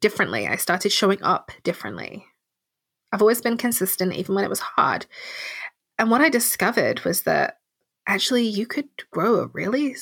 differently. 0.02 0.48
I 0.48 0.58
started 0.58 0.92
showing 0.92 1.22
up 1.24 1.52
differently. 1.64 2.26
I've 3.12 3.22
always 3.22 3.42
been 3.42 3.58
consistent, 3.58 4.14
even 4.14 4.36
when 4.36 4.44
it 4.44 4.50
was 4.50 4.60
hard. 4.60 5.06
And 5.98 6.12
what 6.12 6.22
I 6.22 6.30
discovered 6.30 7.06
was 7.06 7.24
that 7.24 7.60
actually 8.06 8.44
you 8.44 8.66
could 8.66 8.90
grow 9.12 9.36
a 9.36 9.48
really 9.48 9.94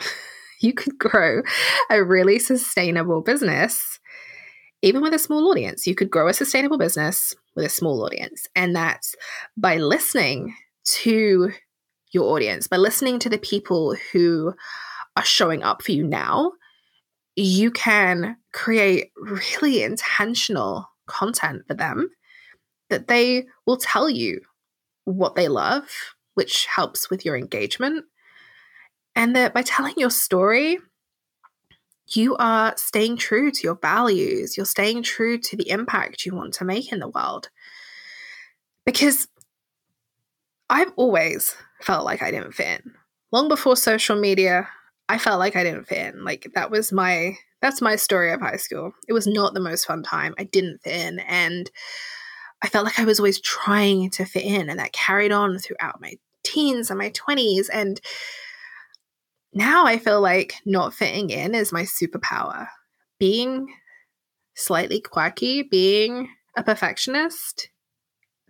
you 0.60 0.72
could 0.72 0.98
grow 0.98 1.42
a 1.90 2.04
really 2.04 2.38
sustainable 2.38 3.22
business 3.22 3.98
even 4.82 5.02
with 5.02 5.12
a 5.12 5.18
small 5.18 5.50
audience. 5.50 5.86
You 5.86 5.94
could 5.94 6.10
grow 6.10 6.28
a 6.28 6.34
sustainable 6.34 6.78
business 6.78 7.34
with 7.54 7.66
a 7.66 7.70
small 7.70 8.04
audience. 8.04 8.46
And 8.54 8.74
that's 8.74 9.14
by 9.56 9.76
listening 9.76 10.54
to 11.02 11.52
your 12.12 12.24
audience, 12.32 12.66
by 12.66 12.76
listening 12.76 13.18
to 13.20 13.28
the 13.28 13.38
people 13.38 13.94
who 14.12 14.54
are 15.16 15.24
showing 15.24 15.62
up 15.62 15.82
for 15.82 15.92
you 15.92 16.06
now, 16.06 16.52
you 17.36 17.70
can 17.70 18.36
create 18.52 19.10
really 19.16 19.82
intentional 19.82 20.86
content 21.06 21.62
for 21.66 21.74
them 21.74 22.08
that 22.88 23.08
they 23.08 23.44
will 23.66 23.76
tell 23.76 24.08
you 24.08 24.40
what 25.04 25.34
they 25.34 25.48
love, 25.48 25.88
which 26.34 26.66
helps 26.66 27.10
with 27.10 27.24
your 27.24 27.36
engagement. 27.36 28.04
And 29.16 29.36
that 29.36 29.52
by 29.52 29.62
telling 29.62 29.94
your 29.96 30.10
story, 30.10 30.78
you 32.06 32.36
are 32.36 32.74
staying 32.76 33.16
true 33.16 33.50
to 33.50 33.62
your 33.62 33.76
values, 33.76 34.56
you're 34.56 34.66
staying 34.66 35.02
true 35.02 35.38
to 35.38 35.56
the 35.56 35.70
impact 35.70 36.24
you 36.24 36.34
want 36.34 36.54
to 36.54 36.64
make 36.64 36.92
in 36.92 36.98
the 36.98 37.08
world. 37.08 37.50
Because 38.84 39.28
I've 40.68 40.92
always 40.96 41.56
felt 41.82 42.04
like 42.04 42.22
I 42.22 42.30
didn't 42.30 42.52
fit 42.52 42.80
in. 42.80 42.92
Long 43.32 43.48
before 43.48 43.76
social 43.76 44.18
media, 44.18 44.68
I 45.08 45.18
felt 45.18 45.38
like 45.38 45.56
I 45.56 45.64
didn't 45.64 45.88
fit 45.88 46.14
in. 46.14 46.24
Like 46.24 46.50
that 46.54 46.70
was 46.70 46.92
my 46.92 47.36
that's 47.60 47.82
my 47.82 47.96
story 47.96 48.32
of 48.32 48.40
high 48.40 48.56
school. 48.56 48.92
It 49.06 49.12
was 49.12 49.26
not 49.26 49.52
the 49.52 49.60
most 49.60 49.84
fun 49.84 50.02
time. 50.02 50.34
I 50.38 50.44
didn't 50.44 50.78
fit 50.82 50.94
in 50.94 51.18
and 51.20 51.70
I 52.62 52.68
felt 52.68 52.84
like 52.84 52.98
I 52.98 53.04
was 53.04 53.18
always 53.18 53.40
trying 53.40 54.10
to 54.10 54.24
fit 54.24 54.44
in 54.44 54.70
and 54.70 54.78
that 54.78 54.92
carried 54.92 55.32
on 55.32 55.58
throughout 55.58 56.00
my 56.00 56.14
teens 56.44 56.90
and 56.90 56.98
my 56.98 57.10
20s 57.10 57.68
and 57.72 58.00
now 59.52 59.84
I 59.84 59.98
feel 59.98 60.20
like 60.20 60.54
not 60.64 60.94
fitting 60.94 61.30
in 61.30 61.54
is 61.54 61.72
my 61.72 61.82
superpower. 61.82 62.68
Being 63.18 63.68
slightly 64.54 65.00
quirky, 65.00 65.62
being 65.62 66.28
a 66.56 66.62
perfectionist, 66.62 67.68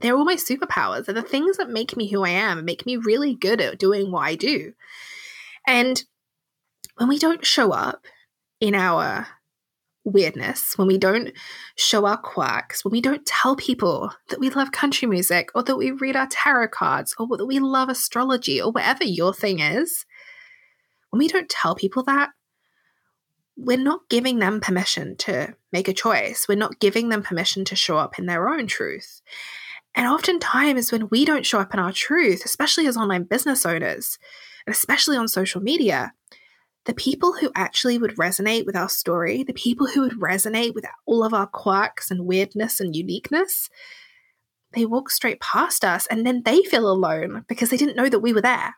they're 0.01 0.17
all 0.17 0.25
my 0.25 0.37
superpowers. 0.37 1.07
They're 1.07 1.15
the 1.15 1.23
things 1.23 1.57
that 1.57 1.71
make 1.71 1.97
me 1.97 2.09
who 2.09 2.25
I 2.25 2.31
am 2.31 2.59
and 2.59 2.67
make 2.67 2.87
me 2.87 2.97
really 2.97 3.35
good 3.35 3.61
at 3.61 3.79
doing 3.79 4.11
what 4.11 4.27
I 4.27 4.35
do. 4.35 4.73
And 5.67 6.03
when 6.97 7.09
we 7.09 7.19
don't 7.19 7.45
show 7.45 7.73
up 7.73 8.07
in 8.61 8.75
our 8.75 9.27
weirdness, 10.05 10.77
when 10.77 10.89
we 10.89 10.99
don't 10.99 11.33
show 11.77 12.07
our 12.07 12.17
quirks, 12.17 12.85
when 12.85 12.93
we 12.93 13.01
don't 13.01 13.27
tell 13.27 13.57
people 13.57 14.11
that 14.29 14.41
we 14.41 14.51
love 14.51 14.73
country 14.73 15.07
music 15.07 15.51
or 15.55 15.63
that 15.63 15.77
we 15.77 15.91
read 15.91 16.17
our 16.17 16.29
tarot 16.31 16.69
cards 16.69 17.15
or 17.19 17.37
that 17.37 17.47
we 17.47 17.59
love 17.59 17.89
astrology 17.89 18.61
or 18.61 18.73
whatever 18.73 19.05
your 19.05 19.35
thing 19.35 19.61
is, 19.61 20.07
when 21.11 21.19
we 21.19 21.29
don't 21.29 21.49
tell 21.49 21.75
people 21.75 22.03
that, 22.05 22.31
we're 23.57 23.77
not 23.77 24.09
giving 24.09 24.39
them 24.39 24.61
permission 24.61 25.17
to 25.17 25.55
make 25.73 25.89
a 25.89 25.93
choice. 25.93 26.47
We're 26.49 26.57
not 26.57 26.81
giving 26.81 27.11
them 27.11 27.23
permission 27.23 27.65
to 27.67 27.77
show 27.77 27.99
up 27.99 28.19
in 28.19 28.27
their 28.27 28.49
own 28.49 28.67
truth. 28.67 29.21
And 29.95 30.07
oftentimes, 30.07 30.93
when 30.93 31.09
we 31.09 31.25
don't 31.25 31.45
show 31.45 31.59
up 31.59 31.75
in 31.75 31.81
our 31.81 31.93
truth, 31.93 32.45
especially 32.45 32.87
as 32.87 32.97
online 32.97 33.25
business 33.25 33.67
owners, 33.67 34.19
and 34.67 34.75
especially 34.75 35.17
on 35.17 35.29
social 35.29 35.61
media, 35.61 36.13
the 36.87 36.95
people 36.95 37.35
who 37.35 37.51
actually 37.55 37.99
would 37.99 38.17
resonate 38.17 38.65
with 38.65 38.77
our 38.77 38.89
story, 38.89 39.43
the 39.43 39.53
people 39.53 39.89
who 39.89 40.03
would 40.03 40.19
resonate 40.21 40.75
with 40.75 40.87
all 41.05 41.25
of 41.25 41.35
our 41.35 41.47
quirks 41.47 42.11
and 42.11 42.27
weirdness 42.27 42.81
and 42.81 42.97
uniqueness, 42.97 43.69
they 44.73 44.87
walk 44.87 45.11
straight 45.11 45.41
past 45.41 45.85
us 45.85 46.07
and 46.07 46.25
then 46.25 46.43
they 46.45 46.63
feel 46.63 46.91
alone 46.91 47.45
because 47.49 47.71
they 47.71 47.77
didn't 47.77 47.97
know 47.97 48.09
that 48.09 48.21
we 48.21 48.33
were 48.33 48.41
there 48.41 48.77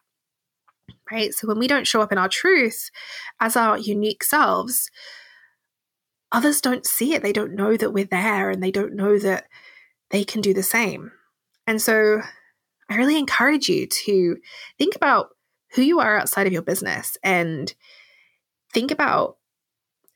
right? 1.12 1.35
So 1.35 1.47
when 1.47 1.59
we 1.59 1.69
don't 1.69 1.87
show 1.87 2.00
up 2.00 2.11
in 2.11 2.19
our 2.19 2.28
truth 2.28 2.90
as 3.40 3.57
our 3.57 3.78
unique 3.78 4.25
selves, 4.25 4.90
others 6.33 6.61
don't 6.61 6.87
see 6.87 7.12
it. 7.12 7.23
They 7.23 7.33
don't 7.33 7.54
know 7.54 7.76
that 7.76 7.92
we're 7.92 8.07
there 8.07 8.50
and 8.50 8.62
they 8.62 8.71
don't 8.71 8.95
know 8.95 9.19
that 9.19 9.45
they 10.11 10.25
can 10.25 10.40
do 10.40 10.54
the 10.54 10.62
same. 10.62 11.12
And 11.66 11.81
so 11.81 12.23
I 12.88 12.97
really 12.97 13.19
encourage 13.19 13.69
you 13.69 13.87
to 13.87 14.38
think 14.78 14.97
about 14.97 15.28
who 15.75 15.83
you 15.83 16.00
are 16.00 16.19
outside 16.19 16.47
of 16.47 16.52
your 16.52 16.62
business 16.62 17.16
and 17.23 17.73
think 18.73 18.90
about 18.90 19.37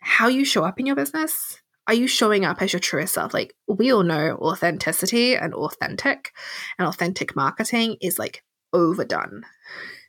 how 0.01 0.29
you 0.29 0.45
show 0.45 0.65
up 0.65 0.81
in 0.81 0.87
your 0.87 0.97
business. 0.97 1.61
Are 1.87 1.95
you 1.95 2.09
showing 2.09 2.45
up 2.45 2.61
as 2.61 2.73
your 2.73 2.81
truest 2.81 3.15
self? 3.15 3.33
Like, 3.33 3.55
we 3.69 3.93
all 3.93 4.03
know 4.03 4.37
authenticity 4.41 5.37
and 5.37 5.55
authentic, 5.55 6.33
and 6.79 6.89
authentic 6.89 7.37
marketing 7.37 7.97
is 8.01 8.19
like 8.19 8.43
overdone. 8.73 9.45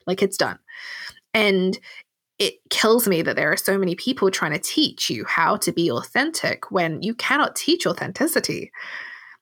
Like, 0.08 0.24
it's 0.24 0.38
done. 0.38 0.58
And 1.34 1.78
it 2.40 2.56
kills 2.70 3.08
me 3.08 3.22
that 3.24 3.36
there 3.36 3.52
are 3.52 3.58
so 3.58 3.78
many 3.78 3.96
people 3.96 4.30
trying 4.32 4.54
to 4.54 4.60
teach 4.60 5.10
you 5.10 5.26
how 5.26 5.58
to 5.58 5.72
be 5.72 5.92
authentic 5.92 6.72
when 6.72 7.02
you 7.02 7.14
cannot 7.16 7.56
teach 7.56 7.86
authenticity. 7.86 8.72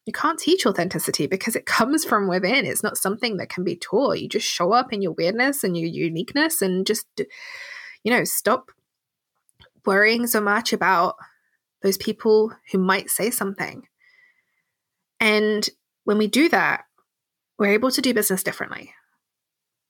You 0.05 0.13
can't 0.13 0.39
teach 0.39 0.65
authenticity 0.65 1.27
because 1.27 1.55
it 1.55 1.65
comes 1.65 2.05
from 2.05 2.27
within. 2.27 2.65
It's 2.65 2.83
not 2.83 2.97
something 2.97 3.37
that 3.37 3.49
can 3.49 3.63
be 3.63 3.75
taught. 3.75 4.19
You 4.19 4.29
just 4.29 4.47
show 4.47 4.71
up 4.71 4.93
in 4.93 5.01
your 5.01 5.13
weirdness 5.13 5.63
and 5.63 5.77
your 5.77 5.89
uniqueness 5.89 6.61
and 6.61 6.85
just, 6.85 7.07
you 8.03 8.11
know, 8.11 8.23
stop 8.23 8.71
worrying 9.85 10.27
so 10.27 10.39
much 10.39 10.73
about 10.73 11.15
those 11.81 11.97
people 11.97 12.53
who 12.71 12.77
might 12.77 13.09
say 13.09 13.29
something. 13.29 13.87
And 15.19 15.67
when 16.03 16.17
we 16.17 16.27
do 16.27 16.49
that, 16.49 16.85
we're 17.57 17.73
able 17.73 17.91
to 17.91 18.01
do 18.01 18.13
business 18.13 18.43
differently. 18.43 18.93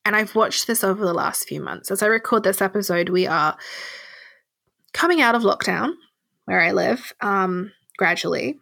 And 0.06 0.16
I've 0.16 0.36
watched 0.36 0.68
this 0.68 0.84
over 0.84 1.04
the 1.04 1.14
last 1.14 1.48
few 1.48 1.60
months. 1.60 1.90
As 1.90 2.04
I 2.04 2.06
record 2.06 2.44
this 2.44 2.62
episode, 2.62 3.10
we 3.10 3.26
are 3.26 3.58
coming 4.94 5.20
out 5.20 5.36
of 5.36 5.42
lockdown 5.42 5.94
where 6.46 6.62
I 6.62 6.72
live 6.72 7.12
um, 7.22 7.72
gradually. 7.98 8.60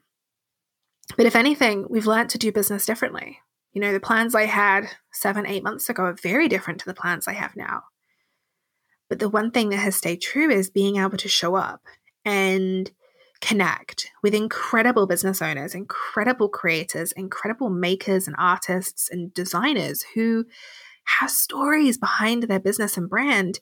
But 1.18 1.26
if 1.26 1.36
anything, 1.36 1.86
we've 1.90 2.08
learned 2.08 2.30
to 2.30 2.38
do 2.38 2.52
business 2.52 2.86
differently. 2.86 3.40
You 3.74 3.82
know, 3.82 3.92
the 3.92 4.00
plans 4.00 4.34
I 4.34 4.46
had 4.46 4.88
seven, 5.12 5.46
eight 5.46 5.64
months 5.64 5.90
ago 5.90 6.04
are 6.04 6.14
very 6.14 6.48
different 6.48 6.80
to 6.80 6.86
the 6.86 6.94
plans 6.94 7.28
I 7.28 7.34
have 7.34 7.56
now. 7.56 7.84
But 9.10 9.20
the 9.20 9.30
one 9.30 9.52
thing 9.52 9.70
that 9.70 9.78
has 9.78 9.96
stayed 9.96 10.22
true 10.22 10.50
is 10.50 10.70
being 10.70 10.98
able 10.98 11.18
to 11.18 11.28
show 11.28 11.56
up 11.56 11.82
and 12.24 12.90
connect 13.42 14.10
with 14.22 14.34
incredible 14.34 15.06
business 15.06 15.42
owners, 15.42 15.76
incredible 15.76 16.48
creators, 16.48 17.12
incredible 17.12 17.70
makers 17.70 18.28
and 18.28 18.36
artists 18.40 19.10
and 19.12 19.34
designers 19.34 20.06
who 20.16 20.46
have 21.06 21.32
stories 21.32 21.98
behind 21.98 22.44
their 22.44 22.60
business 22.60 22.98
and 22.98 23.10
brand, 23.10 23.60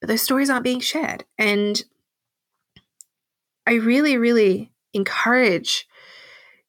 but 0.00 0.08
those 0.08 0.22
stories 0.22 0.50
aren't 0.50 0.64
being 0.64 0.80
shared. 0.80 1.24
And 1.38 1.82
I 3.66 3.74
really, 3.74 4.16
really 4.16 4.72
encourage 4.92 5.86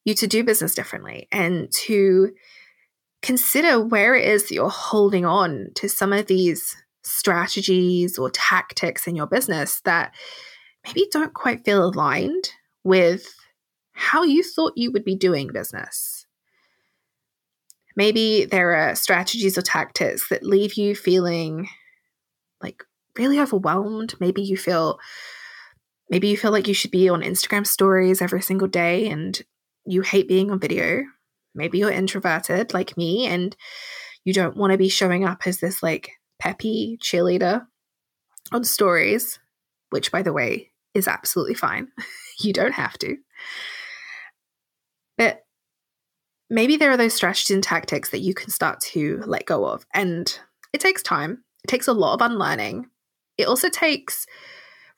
you 0.04 0.14
to 0.14 0.26
do 0.26 0.44
business 0.44 0.74
differently 0.74 1.28
and 1.30 1.70
to 1.72 2.32
consider 3.22 3.84
where 3.84 4.14
it 4.14 4.26
is 4.26 4.48
that 4.48 4.54
you're 4.54 4.68
holding 4.70 5.24
on 5.24 5.68
to 5.74 5.88
some 5.88 6.12
of 6.12 6.26
these 6.26 6.76
strategies 7.02 8.18
or 8.18 8.30
tactics 8.30 9.06
in 9.06 9.16
your 9.16 9.26
business 9.26 9.80
that 9.84 10.14
maybe 10.86 11.06
don't 11.10 11.34
quite 11.34 11.64
feel 11.64 11.84
aligned 11.84 12.50
with 12.84 13.34
how 13.92 14.22
you 14.22 14.42
thought 14.42 14.72
you 14.76 14.92
would 14.92 15.04
be 15.04 15.16
doing 15.16 15.48
business. 15.52 16.15
Maybe 17.96 18.44
there 18.44 18.76
are 18.76 18.94
strategies 18.94 19.56
or 19.56 19.62
tactics 19.62 20.28
that 20.28 20.44
leave 20.44 20.74
you 20.74 20.94
feeling 20.94 21.68
like 22.62 22.84
really 23.18 23.40
overwhelmed. 23.40 24.14
Maybe 24.20 24.42
you 24.42 24.56
feel 24.56 24.98
maybe 26.10 26.28
you 26.28 26.36
feel 26.36 26.52
like 26.52 26.68
you 26.68 26.74
should 26.74 26.90
be 26.90 27.08
on 27.08 27.22
Instagram 27.22 27.66
stories 27.66 28.22
every 28.22 28.42
single 28.42 28.68
day 28.68 29.08
and 29.08 29.40
you 29.86 30.02
hate 30.02 30.28
being 30.28 30.50
on 30.50 30.60
video. 30.60 31.04
Maybe 31.54 31.78
you're 31.78 31.90
introverted 31.90 32.74
like 32.74 32.96
me 32.96 33.26
and 33.26 33.56
you 34.24 34.34
don't 34.34 34.56
want 34.56 34.72
to 34.72 34.78
be 34.78 34.90
showing 34.90 35.24
up 35.24 35.46
as 35.46 35.58
this 35.58 35.82
like 35.82 36.10
peppy 36.38 36.98
cheerleader 37.02 37.66
on 38.52 38.62
stories, 38.64 39.38
which 39.90 40.12
by 40.12 40.22
the 40.22 40.32
way 40.32 40.70
is 40.92 41.08
absolutely 41.08 41.54
fine. 41.54 41.88
you 42.40 42.52
don't 42.52 42.74
have 42.74 42.98
to. 42.98 43.16
Maybe 46.48 46.76
there 46.76 46.90
are 46.90 46.96
those 46.96 47.14
strategies 47.14 47.50
and 47.50 47.62
tactics 47.62 48.10
that 48.10 48.20
you 48.20 48.32
can 48.34 48.50
start 48.50 48.80
to 48.80 49.22
let 49.26 49.46
go 49.46 49.66
of. 49.66 49.84
And 49.94 50.38
it 50.72 50.80
takes 50.80 51.02
time, 51.02 51.42
it 51.64 51.68
takes 51.68 51.88
a 51.88 51.92
lot 51.92 52.14
of 52.14 52.20
unlearning. 52.20 52.86
It 53.36 53.48
also 53.48 53.68
takes 53.68 54.26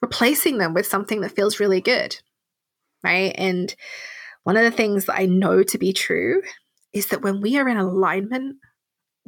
replacing 0.01 0.59
them 0.59 0.73
with 0.73 0.85
something 0.85 1.21
that 1.21 1.35
feels 1.35 1.59
really 1.59 1.81
good, 1.81 2.17
right? 3.03 3.33
And 3.35 3.75
one 4.43 4.57
of 4.57 4.63
the 4.63 4.71
things 4.71 5.05
that 5.05 5.19
I 5.19 5.25
know 5.25 5.63
to 5.63 5.77
be 5.77 5.91
true 5.91 6.41
is 6.93 7.07
that 7.07 7.21
when 7.21 7.41
we 7.41 7.57
are 7.57 7.67
in 7.67 7.77
alignment 7.77 8.57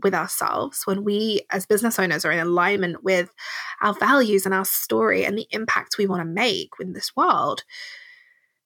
with 0.04 0.14
ourselves, 0.14 0.82
when 0.86 1.04
we 1.04 1.42
as 1.52 1.66
business 1.66 2.00
owners 2.00 2.26
are 2.26 2.32
in 2.32 2.40
alignment 2.40 3.04
with 3.04 3.30
our 3.82 3.94
values 3.94 4.46
and 4.46 4.56
our 4.56 4.66
story 4.66 5.26
and 5.26 5.38
the 5.38 5.48
impact 5.52 5.98
we 5.98 6.08
want 6.08 6.22
to 6.22 6.26
make 6.26 6.70
in 6.80 6.94
this 6.94 7.16
world, 7.16 7.64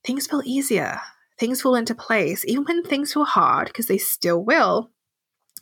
things 0.04 0.28
feel 0.28 0.42
easier. 0.46 1.02
Things 1.38 1.62
fall 1.62 1.75
into 1.75 1.96
place. 1.96 2.46
Even 2.48 2.63
when 2.63 2.84
things 2.84 3.13
feel 3.13 3.25
hard, 3.25 3.68
because 3.68 3.88
they 3.88 3.98
still 3.98 4.44
will, 4.44 4.92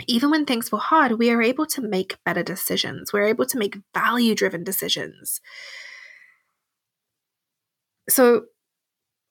even 0.07 0.29
when 0.31 0.45
things 0.45 0.69
feel 0.69 0.79
hard, 0.79 1.13
we 1.13 1.29
are 1.29 1.41
able 1.41 1.65
to 1.67 1.81
make 1.81 2.17
better 2.25 2.43
decisions. 2.43 3.13
We're 3.13 3.27
able 3.27 3.45
to 3.45 3.57
make 3.57 3.77
value 3.93 4.35
driven 4.35 4.63
decisions. 4.63 5.41
So, 8.09 8.45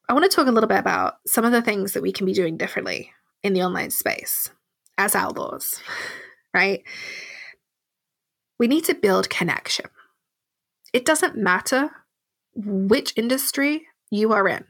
I 0.08 0.14
want 0.14 0.30
to 0.30 0.34
talk 0.34 0.46
a 0.46 0.52
little 0.52 0.68
bit 0.68 0.78
about 0.78 1.14
some 1.26 1.44
of 1.44 1.52
the 1.52 1.62
things 1.62 1.92
that 1.92 2.02
we 2.02 2.12
can 2.12 2.26
be 2.26 2.32
doing 2.32 2.56
differently 2.56 3.12
in 3.42 3.52
the 3.52 3.62
online 3.62 3.90
space 3.90 4.50
as 4.98 5.14
outlaws, 5.14 5.80
right? 6.54 6.82
We 8.58 8.66
need 8.66 8.84
to 8.84 8.94
build 8.94 9.30
connection. 9.30 9.86
It 10.92 11.04
doesn't 11.04 11.36
matter 11.36 11.90
which 12.54 13.14
industry 13.16 13.86
you 14.10 14.32
are 14.32 14.46
in, 14.48 14.64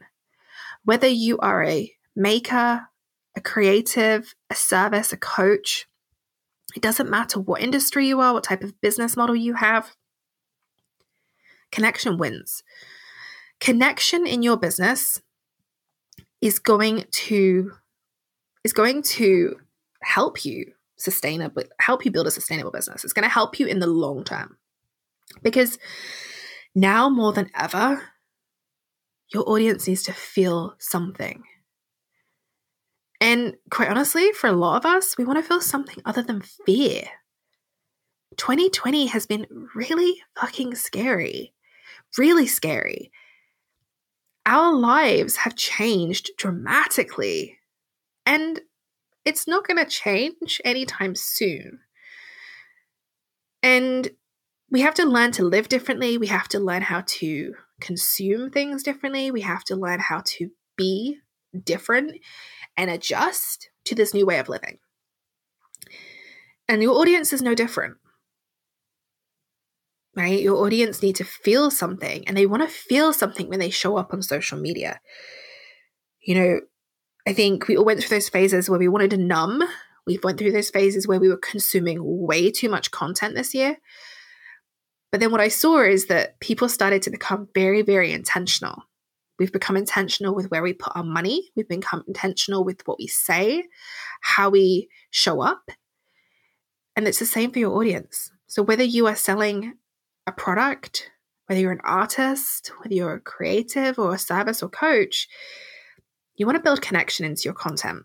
whether 0.85 1.07
you 1.07 1.37
are 1.39 1.63
a 1.63 1.91
maker, 2.15 2.87
a 3.35 3.41
creative, 3.41 4.35
a 4.49 4.55
service, 4.55 5.13
a 5.13 5.17
coach. 5.17 5.87
It 6.75 6.81
doesn't 6.81 7.09
matter 7.09 7.39
what 7.39 7.61
industry 7.61 8.07
you 8.07 8.19
are, 8.19 8.33
what 8.33 8.43
type 8.43 8.63
of 8.63 8.79
business 8.81 9.15
model 9.15 9.35
you 9.35 9.53
have. 9.55 9.91
Connection 11.71 12.17
wins. 12.17 12.63
Connection 13.59 14.27
in 14.27 14.43
your 14.43 14.57
business 14.57 15.21
is 16.41 16.59
going 16.59 17.05
to 17.09 17.71
is 18.63 18.73
going 18.73 19.01
to 19.01 19.55
help 20.01 20.45
you 20.45 20.73
sustainably 20.99 21.67
help 21.79 22.05
you 22.05 22.11
build 22.11 22.27
a 22.27 22.31
sustainable 22.31 22.71
business. 22.71 23.03
It's 23.03 23.13
going 23.13 23.23
to 23.23 23.33
help 23.33 23.59
you 23.59 23.67
in 23.67 23.79
the 23.79 23.87
long 23.87 24.23
term. 24.23 24.57
Because 25.41 25.77
now 26.75 27.09
more 27.09 27.33
than 27.33 27.49
ever, 27.55 28.01
your 29.33 29.49
audience 29.49 29.87
needs 29.87 30.03
to 30.03 30.13
feel 30.13 30.75
something. 30.79 31.43
And 33.19 33.55
quite 33.71 33.89
honestly, 33.89 34.31
for 34.33 34.47
a 34.47 34.53
lot 34.53 34.77
of 34.77 34.85
us, 34.85 35.17
we 35.17 35.25
want 35.25 35.39
to 35.39 35.47
feel 35.47 35.61
something 35.61 36.01
other 36.05 36.21
than 36.21 36.41
fear. 36.41 37.03
2020 38.37 39.07
has 39.07 39.25
been 39.25 39.47
really 39.75 40.21
fucking 40.39 40.75
scary. 40.75 41.53
Really 42.17 42.47
scary. 42.47 43.11
Our 44.45 44.73
lives 44.73 45.37
have 45.37 45.55
changed 45.55 46.31
dramatically 46.37 47.59
and 48.25 48.59
it's 49.25 49.47
not 49.47 49.65
going 49.65 49.77
to 49.77 49.89
change 49.89 50.61
anytime 50.65 51.15
soon. 51.15 51.79
And 53.61 54.09
we 54.69 54.81
have 54.81 54.95
to 54.95 55.05
learn 55.05 55.31
to 55.33 55.43
live 55.43 55.69
differently. 55.69 56.17
We 56.17 56.27
have 56.27 56.49
to 56.49 56.59
learn 56.59 56.81
how 56.81 57.03
to 57.05 57.53
consume 57.83 58.49
things 58.49 58.81
differently. 58.81 59.29
We 59.29 59.41
have 59.41 59.63
to 59.65 59.75
learn 59.75 59.99
how 59.99 60.21
to 60.25 60.49
be 60.77 61.17
different 61.63 62.13
and 62.77 62.89
adjust 62.89 63.69
to 63.85 63.95
this 63.95 64.13
new 64.13 64.25
way 64.25 64.39
of 64.39 64.49
living. 64.49 64.79
And 66.67 66.81
your 66.81 66.95
audience 66.95 67.33
is 67.33 67.41
no 67.41 67.53
different. 67.53 67.97
Right? 70.15 70.41
Your 70.41 70.63
audience 70.63 71.01
need 71.01 71.15
to 71.17 71.23
feel 71.23 71.71
something 71.71 72.27
and 72.27 72.37
they 72.37 72.45
want 72.45 72.61
to 72.63 72.69
feel 72.69 73.13
something 73.13 73.49
when 73.49 73.59
they 73.59 73.71
show 73.71 73.97
up 73.97 74.13
on 74.13 74.21
social 74.21 74.59
media. 74.59 74.99
You 76.21 76.35
know, 76.35 76.59
I 77.27 77.33
think 77.33 77.67
we 77.67 77.75
all 77.75 77.85
went 77.85 77.99
through 77.99 78.15
those 78.15 78.29
phases 78.29 78.69
where 78.69 78.79
we 78.79 78.87
wanted 78.87 79.09
to 79.11 79.17
numb. 79.17 79.63
We've 80.05 80.23
went 80.23 80.37
through 80.37 80.51
those 80.51 80.69
phases 80.69 81.07
where 81.07 81.19
we 81.19 81.29
were 81.29 81.37
consuming 81.37 81.99
way 82.01 82.51
too 82.51 82.69
much 82.69 82.91
content 82.91 83.35
this 83.35 83.53
year. 83.53 83.77
But 85.13 85.19
then 85.19 85.29
what 85.31 85.41
I 85.41 85.49
saw 85.49 85.83
is 85.83 86.07
that 86.07 86.39
people 86.39 86.67
started 86.67 87.03
to 87.03 87.11
become 87.11 87.47
very, 87.53 87.83
very 87.83 88.11
intentional. 88.11 88.81
We've 89.37 89.51
become 89.51 89.77
intentional 89.77 90.33
with 90.33 90.49
where 90.49 90.63
we 90.63 90.73
put 90.73 90.95
our 90.95 91.03
money. 91.03 91.51
We've 91.55 91.67
become 91.67 92.03
intentional 92.07 92.63
with 92.63 92.81
what 92.85 92.97
we 92.97 93.05
say, 93.05 93.63
how 94.21 94.49
we 94.49 94.89
show 95.11 95.39
up. 95.39 95.69
And 96.95 97.07
it's 97.07 97.19
the 97.19 97.27
same 97.27 97.51
for 97.51 97.59
your 97.59 97.77
audience. 97.77 98.31
So 98.47 98.63
whether 98.63 98.83
you 98.83 99.05
are 99.05 99.15
selling 99.15 99.75
a 100.25 100.31
product, 100.31 101.11
whether 101.45 101.61
you're 101.61 101.71
an 101.71 101.81
artist, 101.83 102.71
whether 102.79 102.95
you're 102.95 103.13
a 103.13 103.21
creative 103.21 103.99
or 103.99 104.15
a 104.15 104.17
service 104.17 104.63
or 104.63 104.69
coach, 104.69 105.27
you 106.37 106.47
want 106.47 106.55
to 106.55 106.63
build 106.63 106.81
connection 106.81 107.23
into 107.23 107.43
your 107.43 107.53
content. 107.53 107.99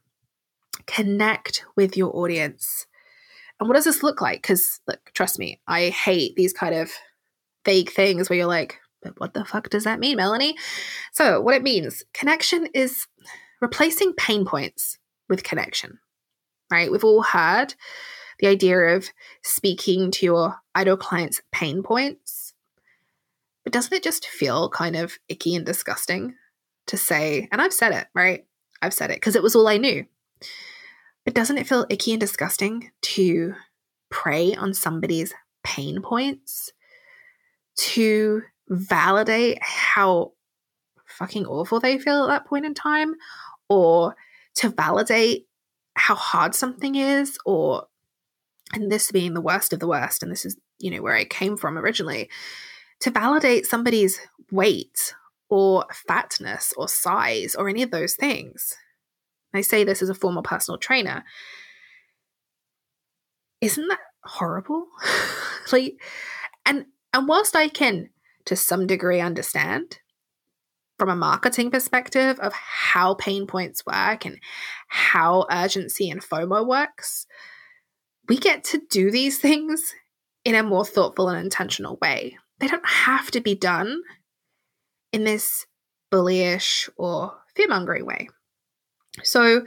Connect 0.85 1.65
with 1.75 1.97
your 1.97 2.15
audience. 2.15 2.87
And 3.61 3.69
what 3.69 3.75
does 3.75 3.85
this 3.85 4.03
look 4.03 4.21
like? 4.21 4.43
Because, 4.43 4.81
look, 4.87 5.11
trust 5.15 5.39
me, 5.39 5.61
I 5.67 5.89
hate 5.89 6.37
these 6.37 6.53
kind 6.53 6.75
of 6.75 6.91
vague 7.65 7.91
things 7.91 8.31
where 8.31 8.39
you're 8.39 8.47
like, 8.47 8.79
but 9.03 9.19
what 9.19 9.35
the 9.35 9.45
fuck 9.45 9.69
does 9.69 9.85
that 9.85 10.01
mean, 10.01 10.17
Melanie? 10.17 10.57
So, 11.13 11.41
what 11.41 11.55
it 11.55 11.63
means 11.63 12.03
connection 12.13 12.69
is 12.75 13.07
replacing 13.61 14.13
pain 14.15 14.45
points 14.45 14.99
with 15.29 15.45
connection, 15.45 15.99
right? 16.71 16.91
We've 16.91 17.05
all 17.05 17.23
heard 17.23 17.75
the 18.39 18.47
idea 18.47 18.79
of 18.79 19.09
speaking 19.43 20.11
to 20.13 20.27
your 20.27 20.57
ideal 20.77 20.97
client's 20.97 21.41
pain 21.53 21.83
points. 21.83 22.55
But 23.65 23.73
doesn't 23.73 23.93
it 23.93 24.03
just 24.03 24.27
feel 24.27 24.71
kind 24.71 24.97
of 24.97 25.19
icky 25.29 25.55
and 25.55 25.67
disgusting 25.67 26.35
to 26.87 26.97
say, 26.97 27.49
and 27.53 27.61
I've 27.61 27.73
said 27.73 27.93
it, 27.93 28.07
right? 28.15 28.47
I've 28.81 28.95
said 28.95 29.11
it 29.11 29.17
because 29.17 29.37
it 29.37 29.43
was 29.43 29.55
all 29.55 29.69
I 29.69 29.77
knew. 29.77 30.07
But 31.29 31.35
doesn't 31.35 31.59
it 31.59 31.67
feel 31.67 31.85
icky 31.91 32.13
and 32.13 32.21
disgusting 32.21 32.91
to 33.03 33.55
prey 34.09 34.55
on 34.55 34.73
somebody's 34.73 35.35
pain 35.63 36.01
points? 36.01 36.73
To 37.77 38.45
validate 38.71 39.59
how 39.61 40.33
fucking 41.05 41.45
awful 41.45 41.81
they 41.81 41.99
feel 41.99 42.25
at 42.25 42.29
that 42.29 42.47
point 42.47 42.65
in 42.65 42.73
time? 42.73 43.15
Or 43.69 44.17
to 44.55 44.71
validate 44.71 45.47
how 45.97 46.15
hard 46.15 46.55
something 46.55 46.95
is? 46.95 47.37
Or, 47.45 47.89
and 48.73 48.91
this 48.91 49.13
being 49.13 49.35
the 49.35 49.43
worst 49.43 49.75
of 49.75 49.81
the 49.81 49.87
worst, 49.87 50.23
and 50.23 50.33
this 50.33 50.47
is, 50.47 50.57
you 50.79 50.91
know, 50.91 51.03
where 51.03 51.15
I 51.15 51.27
came 51.27 51.59
from 51.59 51.77
originally, 51.77 52.31
to 53.01 53.11
validate 53.11 53.67
somebody's 53.67 54.19
weight 54.51 55.13
or 55.51 55.85
fatness 55.93 56.73
or 56.79 56.89
size 56.89 57.55
or 57.55 57.69
any 57.69 57.83
of 57.83 57.91
those 57.91 58.15
things. 58.15 58.75
I 59.55 59.63
say 59.63 59.85
this 59.85 60.03
as 60.03 60.11
a 60.11 60.15
former 60.15 60.43
personal 60.43 60.79
trainer. 60.79 61.25
Isn't 63.61 63.89
that 63.89 64.01
horrible? 64.25 64.87
like 65.73 66.01
and 66.67 66.87
and 67.13 67.29
whilst 67.29 67.57
I 67.57 67.69
can 67.69 68.11
to 68.45 68.57
some 68.57 68.87
degree 68.87 69.21
understand 69.21 69.99
from 70.99 71.09
a 71.09 71.17
marketing 71.17 71.71
perspective 71.71 72.39
of 72.41 72.53
how 72.53 73.15
pain 73.15 73.47
points 73.47 73.87
work 73.87 74.25
and 74.25 74.39
how 74.89 75.47
urgency 75.51 76.11
and 76.11 76.21
FOMO 76.21 76.67
works, 76.67 77.27
we 78.29 78.37
get 78.37 78.65
to 78.65 78.83
do 78.91 79.11
these 79.11 79.39
things 79.39 79.95
in 80.45 80.55
a 80.55 80.63
more 80.63 80.85
thoughtful 80.85 81.29
and 81.29 81.39
intentional 81.39 81.99
way. 82.03 82.37
They 82.59 82.67
don't 82.67 82.87
have 82.87 83.31
to 83.33 83.41
be 83.41 83.55
done 83.55 84.03
in 85.13 85.25
this 85.25 85.67
bullyish 86.13 86.89
or 86.97 87.35
fearmongering 87.57 88.05
way. 88.05 88.29
So, 89.23 89.65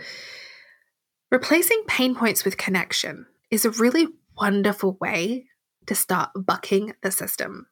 replacing 1.31 1.83
pain 1.87 2.15
points 2.15 2.45
with 2.45 2.57
connection 2.57 3.25
is 3.49 3.65
a 3.65 3.71
really 3.71 4.07
wonderful 4.37 4.97
way 5.01 5.45
to 5.87 5.95
start 5.95 6.29
bucking 6.35 6.93
the 7.01 7.11
system 7.11 7.67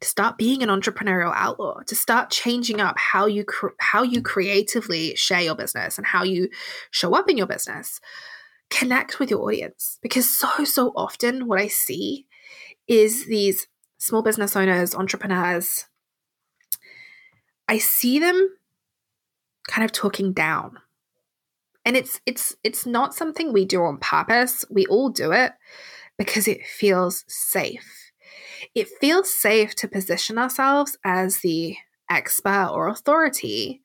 to 0.00 0.08
start 0.08 0.36
being 0.36 0.62
an 0.62 0.68
entrepreneurial 0.68 1.32
outlaw 1.34 1.80
to 1.86 1.94
start 1.94 2.30
changing 2.30 2.80
up 2.80 2.98
how 2.98 3.26
you 3.26 3.44
cr- 3.44 3.68
how 3.80 4.02
you 4.02 4.22
creatively 4.22 5.14
share 5.16 5.40
your 5.40 5.54
business 5.54 5.96
and 5.96 6.06
how 6.06 6.22
you 6.22 6.48
show 6.90 7.14
up 7.14 7.28
in 7.30 7.36
your 7.36 7.46
business. 7.46 8.00
Connect 8.70 9.18
with 9.18 9.30
your 9.30 9.40
audience 9.40 9.98
because 10.02 10.28
so 10.28 10.64
so 10.64 10.92
often 10.96 11.46
what 11.46 11.60
i 11.60 11.68
see 11.68 12.26
is 12.86 13.26
these 13.26 13.66
small 13.98 14.22
business 14.22 14.56
owners 14.56 14.94
entrepreneurs 14.94 15.86
I 17.66 17.78
see 17.78 18.18
them 18.18 18.50
kind 19.68 19.84
of 19.84 19.92
talking 19.92 20.32
down. 20.32 20.78
And 21.84 21.96
it's 21.96 22.20
it's 22.26 22.56
it's 22.64 22.86
not 22.86 23.14
something 23.14 23.52
we 23.52 23.64
do 23.64 23.82
on 23.82 23.98
purpose. 23.98 24.64
We 24.70 24.86
all 24.86 25.10
do 25.10 25.32
it 25.32 25.52
because 26.16 26.48
it 26.48 26.64
feels 26.64 27.24
safe. 27.28 28.12
It 28.74 28.88
feels 29.00 29.32
safe 29.32 29.74
to 29.76 29.88
position 29.88 30.38
ourselves 30.38 30.96
as 31.04 31.38
the 31.38 31.76
expert 32.10 32.70
or 32.72 32.88
authority. 32.88 33.82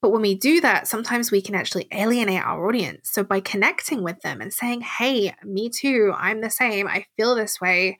But 0.00 0.10
when 0.10 0.22
we 0.22 0.34
do 0.34 0.60
that, 0.60 0.86
sometimes 0.86 1.30
we 1.30 1.42
can 1.42 1.54
actually 1.54 1.88
alienate 1.92 2.42
our 2.42 2.68
audience. 2.68 3.10
So 3.10 3.24
by 3.24 3.40
connecting 3.40 4.02
with 4.02 4.20
them 4.20 4.40
and 4.40 4.52
saying, 4.52 4.82
hey, 4.82 5.34
me 5.44 5.70
too, 5.70 6.12
I'm 6.16 6.40
the 6.40 6.50
same, 6.50 6.86
I 6.86 7.06
feel 7.16 7.34
this 7.34 7.60
way, 7.60 7.98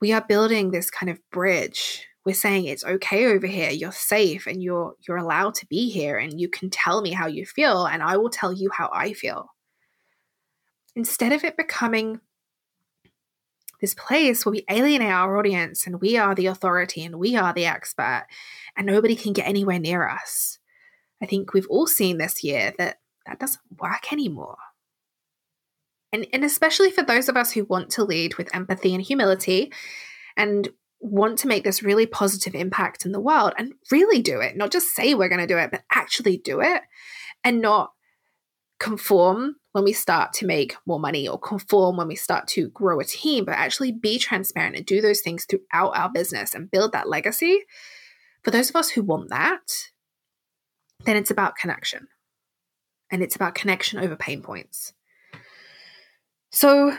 we 0.00 0.12
are 0.12 0.24
building 0.26 0.70
this 0.70 0.90
kind 0.90 1.08
of 1.08 1.18
bridge 1.30 2.06
we're 2.24 2.34
saying 2.34 2.66
it's 2.66 2.84
okay 2.84 3.26
over 3.26 3.46
here 3.46 3.70
you're 3.70 3.92
safe 3.92 4.46
and 4.46 4.62
you're 4.62 4.94
you're 5.06 5.16
allowed 5.16 5.54
to 5.54 5.66
be 5.66 5.88
here 5.90 6.18
and 6.18 6.40
you 6.40 6.48
can 6.48 6.70
tell 6.70 7.02
me 7.02 7.12
how 7.12 7.26
you 7.26 7.44
feel 7.44 7.86
and 7.86 8.02
i 8.02 8.16
will 8.16 8.30
tell 8.30 8.52
you 8.52 8.70
how 8.70 8.90
i 8.92 9.12
feel. 9.12 9.48
Instead 10.94 11.32
of 11.32 11.42
it 11.42 11.56
becoming 11.56 12.20
this 13.80 13.94
place 13.94 14.44
where 14.44 14.52
we 14.52 14.64
alienate 14.68 15.10
our 15.10 15.38
audience 15.38 15.86
and 15.86 16.00
we 16.00 16.16
are 16.18 16.34
the 16.34 16.46
authority 16.46 17.02
and 17.02 17.16
we 17.16 17.34
are 17.34 17.54
the 17.54 17.64
expert 17.64 18.26
and 18.76 18.86
nobody 18.86 19.16
can 19.16 19.32
get 19.32 19.48
anywhere 19.48 19.78
near 19.78 20.06
us 20.08 20.58
i 21.20 21.26
think 21.26 21.52
we've 21.52 21.66
all 21.68 21.86
seen 21.86 22.18
this 22.18 22.44
year 22.44 22.72
that 22.78 22.98
that 23.26 23.38
doesn't 23.38 23.62
work 23.78 24.12
anymore. 24.12 24.58
And, 26.12 26.26
and 26.32 26.44
especially 26.44 26.90
for 26.90 27.02
those 27.02 27.28
of 27.28 27.36
us 27.36 27.52
who 27.52 27.64
want 27.64 27.90
to 27.90 28.04
lead 28.04 28.36
with 28.36 28.54
empathy 28.54 28.94
and 28.94 29.02
humility 29.02 29.72
and 30.36 30.68
want 31.02 31.38
to 31.40 31.48
make 31.48 31.64
this 31.64 31.82
really 31.82 32.06
positive 32.06 32.54
impact 32.54 33.04
in 33.04 33.12
the 33.12 33.20
world 33.20 33.52
and 33.58 33.74
really 33.90 34.22
do 34.22 34.40
it, 34.40 34.56
not 34.56 34.70
just 34.70 34.94
say 34.94 35.14
we're 35.14 35.28
going 35.28 35.40
to 35.40 35.46
do 35.46 35.58
it, 35.58 35.70
but 35.70 35.82
actually 35.90 36.36
do 36.38 36.60
it 36.60 36.82
and 37.44 37.60
not 37.60 37.92
conform 38.78 39.56
when 39.72 39.84
we 39.84 39.92
start 39.92 40.32
to 40.32 40.46
make 40.46 40.76
more 40.86 41.00
money 41.00 41.28
or 41.28 41.38
conform 41.38 41.96
when 41.96 42.08
we 42.08 42.14
start 42.14 42.46
to 42.46 42.68
grow 42.68 43.00
a 43.00 43.04
team, 43.04 43.44
but 43.44 43.52
actually 43.52 43.90
be 43.90 44.18
transparent 44.18 44.76
and 44.76 44.86
do 44.86 45.00
those 45.00 45.20
things 45.20 45.44
throughout 45.44 45.96
our 45.96 46.10
business 46.10 46.54
and 46.54 46.70
build 46.70 46.92
that 46.92 47.08
legacy. 47.08 47.60
For 48.42 48.50
those 48.50 48.70
of 48.70 48.76
us 48.76 48.90
who 48.90 49.02
want 49.02 49.28
that, 49.30 49.88
then 51.04 51.16
it's 51.16 51.30
about 51.30 51.56
connection. 51.56 52.08
And 53.10 53.22
it's 53.22 53.36
about 53.36 53.54
connection 53.54 53.98
over 53.98 54.16
pain 54.16 54.40
points. 54.40 54.92
So, 56.50 56.96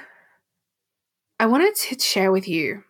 I 1.39 1.45
wanted 1.45 1.75
to 1.75 1.99
share 1.99 2.31
with 2.31 2.47
you 2.47 2.83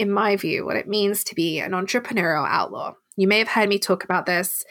in 0.00 0.10
my 0.10 0.34
view, 0.34 0.64
what 0.64 0.76
it 0.76 0.88
means 0.88 1.22
to 1.22 1.34
be 1.34 1.60
an 1.60 1.72
entrepreneurial 1.72 2.48
outlaw. 2.48 2.94
You 3.16 3.28
may 3.28 3.38
have 3.38 3.48
heard 3.48 3.68
me 3.68 3.78
talk 3.78 4.02
about 4.02 4.24
this 4.24 4.64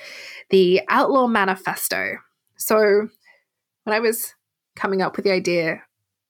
the 0.49 0.81
Outlaw 0.89 1.27
Manifesto. 1.27 2.17
So, 2.57 3.07
when 3.83 3.95
I 3.95 3.99
was 3.99 4.33
coming 4.75 5.03
up 5.03 5.15
with 5.15 5.25
the 5.25 5.31
idea 5.31 5.83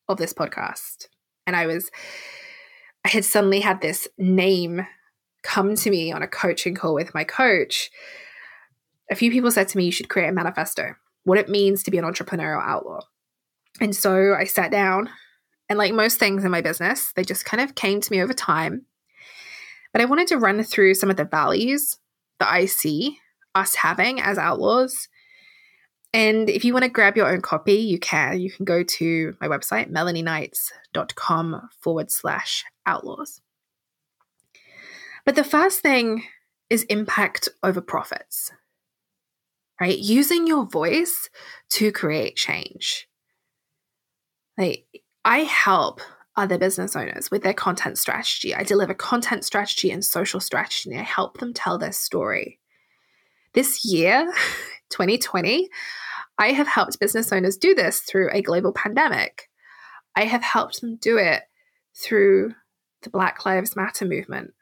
of 0.09 0.17
this 0.17 0.33
podcast, 0.33 1.07
and 1.47 1.55
I 1.55 1.65
was, 1.65 1.89
I 3.05 3.07
had 3.09 3.23
suddenly 3.23 3.61
had 3.61 3.79
this 3.79 4.05
name 4.17 4.85
come 5.43 5.75
to 5.75 5.89
me 5.89 6.11
on 6.11 6.21
a 6.21 6.27
coaching 6.27 6.75
call 6.75 6.93
with 6.93 7.13
my 7.13 7.23
coach. 7.23 7.89
A 9.09 9.15
few 9.15 9.31
people 9.31 9.49
said 9.49 9.69
to 9.69 9.77
me, 9.77 9.85
You 9.85 9.93
should 9.93 10.09
create 10.09 10.27
a 10.27 10.33
manifesto, 10.33 10.95
what 11.23 11.37
it 11.37 11.47
means 11.47 11.83
to 11.83 11.91
be 11.91 11.97
an 11.97 12.03
entrepreneurial 12.03 12.61
outlaw. 12.61 12.99
And 13.79 13.95
so 13.95 14.35
I 14.37 14.43
sat 14.43 14.71
down, 14.71 15.09
and 15.69 15.79
like 15.79 15.93
most 15.93 16.19
things 16.19 16.43
in 16.43 16.51
my 16.51 16.59
business, 16.59 17.13
they 17.15 17.23
just 17.23 17.45
kind 17.45 17.61
of 17.61 17.75
came 17.75 18.01
to 18.01 18.11
me 18.11 18.21
over 18.21 18.33
time. 18.33 18.87
But 19.91 20.01
I 20.01 20.05
wanted 20.05 20.27
to 20.27 20.37
run 20.37 20.61
through 20.63 20.93
some 20.93 21.09
of 21.09 21.17
the 21.17 21.25
values 21.25 21.97
that 22.39 22.49
I 22.49 22.65
see 22.65 23.19
us 23.55 23.75
having 23.75 24.21
as 24.21 24.37
outlaws. 24.37 25.07
And 26.13 26.49
if 26.49 26.65
you 26.65 26.73
want 26.73 26.83
to 26.83 26.89
grab 26.89 27.17
your 27.17 27.31
own 27.31 27.41
copy, 27.41 27.73
you 27.73 27.99
can. 27.99 28.39
You 28.39 28.51
can 28.51 28.65
go 28.65 28.83
to 28.83 29.35
my 29.41 29.47
website, 29.47 29.91
melanieknights.com 29.91 31.69
forward 31.79 32.11
slash 32.11 32.65
outlaws. 32.85 33.41
But 35.25 35.35
the 35.35 35.43
first 35.43 35.81
thing 35.81 36.23
is 36.69 36.83
impact 36.83 37.49
over 37.63 37.81
profits, 37.81 38.51
right? 39.79 39.97
Using 39.97 40.47
your 40.47 40.65
voice 40.65 41.29
to 41.71 41.91
create 41.91 42.35
change. 42.35 43.07
Like, 44.57 44.85
I 45.23 45.39
help 45.39 46.01
other 46.39 46.57
business 46.57 46.95
owners 46.95 47.29
with 47.29 47.43
their 47.43 47.53
content 47.53 47.97
strategy. 47.97 48.55
I 48.55 48.63
deliver 48.63 48.93
content 48.93 49.43
strategy 49.43 49.91
and 49.91 50.03
social 50.03 50.39
strategy, 50.39 50.89
and 50.89 50.99
I 50.99 51.03
help 51.03 51.39
them 51.39 51.53
tell 51.53 51.77
their 51.77 51.91
story. 51.91 52.59
This 53.53 53.83
year, 53.83 54.31
2020, 54.89 55.69
I 56.37 56.51
have 56.53 56.67
helped 56.67 56.99
business 56.99 57.33
owners 57.33 57.57
do 57.57 57.75
this 57.75 57.99
through 57.99 58.29
a 58.31 58.41
global 58.41 58.71
pandemic. 58.71 59.49
I 60.15 60.25
have 60.25 60.41
helped 60.41 60.81
them 60.81 60.95
do 60.95 61.17
it 61.17 61.43
through 61.93 62.53
the 63.01 63.09
Black 63.09 63.45
Lives 63.45 63.75
Matter 63.75 64.05
movement. 64.05 64.53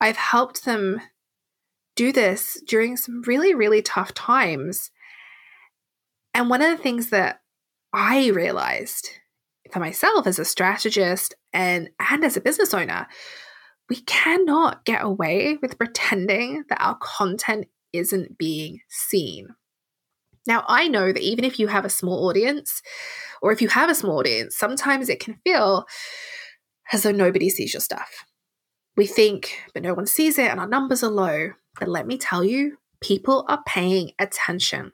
I've 0.00 0.16
helped 0.16 0.64
them 0.64 1.00
do 1.96 2.12
this 2.12 2.62
during 2.66 2.96
some 2.96 3.22
really, 3.22 3.54
really 3.54 3.82
tough 3.82 4.14
times. 4.14 4.90
And 6.34 6.48
one 6.48 6.62
of 6.62 6.70
the 6.70 6.82
things 6.82 7.10
that 7.10 7.40
I 7.92 8.28
realized 8.28 9.10
for 9.72 9.80
myself 9.80 10.26
as 10.26 10.38
a 10.38 10.44
strategist 10.44 11.34
and 11.52 11.88
and 11.98 12.24
as 12.24 12.36
a 12.36 12.40
business 12.40 12.74
owner, 12.74 13.06
we 13.88 13.96
cannot 14.02 14.84
get 14.84 15.04
away 15.04 15.58
with 15.60 15.78
pretending 15.78 16.64
that 16.68 16.82
our 16.82 16.96
content 17.00 17.66
isn't 17.92 18.38
being 18.38 18.80
seen. 18.88 19.48
Now, 20.46 20.64
I 20.66 20.88
know 20.88 21.12
that 21.12 21.22
even 21.22 21.44
if 21.44 21.58
you 21.58 21.68
have 21.68 21.84
a 21.84 21.90
small 21.90 22.28
audience, 22.28 22.82
or 23.40 23.52
if 23.52 23.62
you 23.62 23.68
have 23.68 23.90
a 23.90 23.94
small 23.94 24.18
audience, 24.18 24.56
sometimes 24.56 25.08
it 25.08 25.20
can 25.20 25.38
feel 25.44 25.86
as 26.92 27.02
though 27.02 27.12
nobody 27.12 27.48
sees 27.48 27.72
your 27.72 27.80
stuff. 27.80 28.24
We 28.96 29.06
think, 29.06 29.58
but 29.72 29.82
no 29.82 29.94
one 29.94 30.06
sees 30.06 30.38
it 30.38 30.50
and 30.50 30.60
our 30.60 30.68
numbers 30.68 31.02
are 31.02 31.10
low. 31.10 31.52
But 31.78 31.88
let 31.88 32.06
me 32.06 32.18
tell 32.18 32.44
you, 32.44 32.78
people 33.00 33.44
are 33.48 33.62
paying 33.66 34.12
attention 34.18 34.92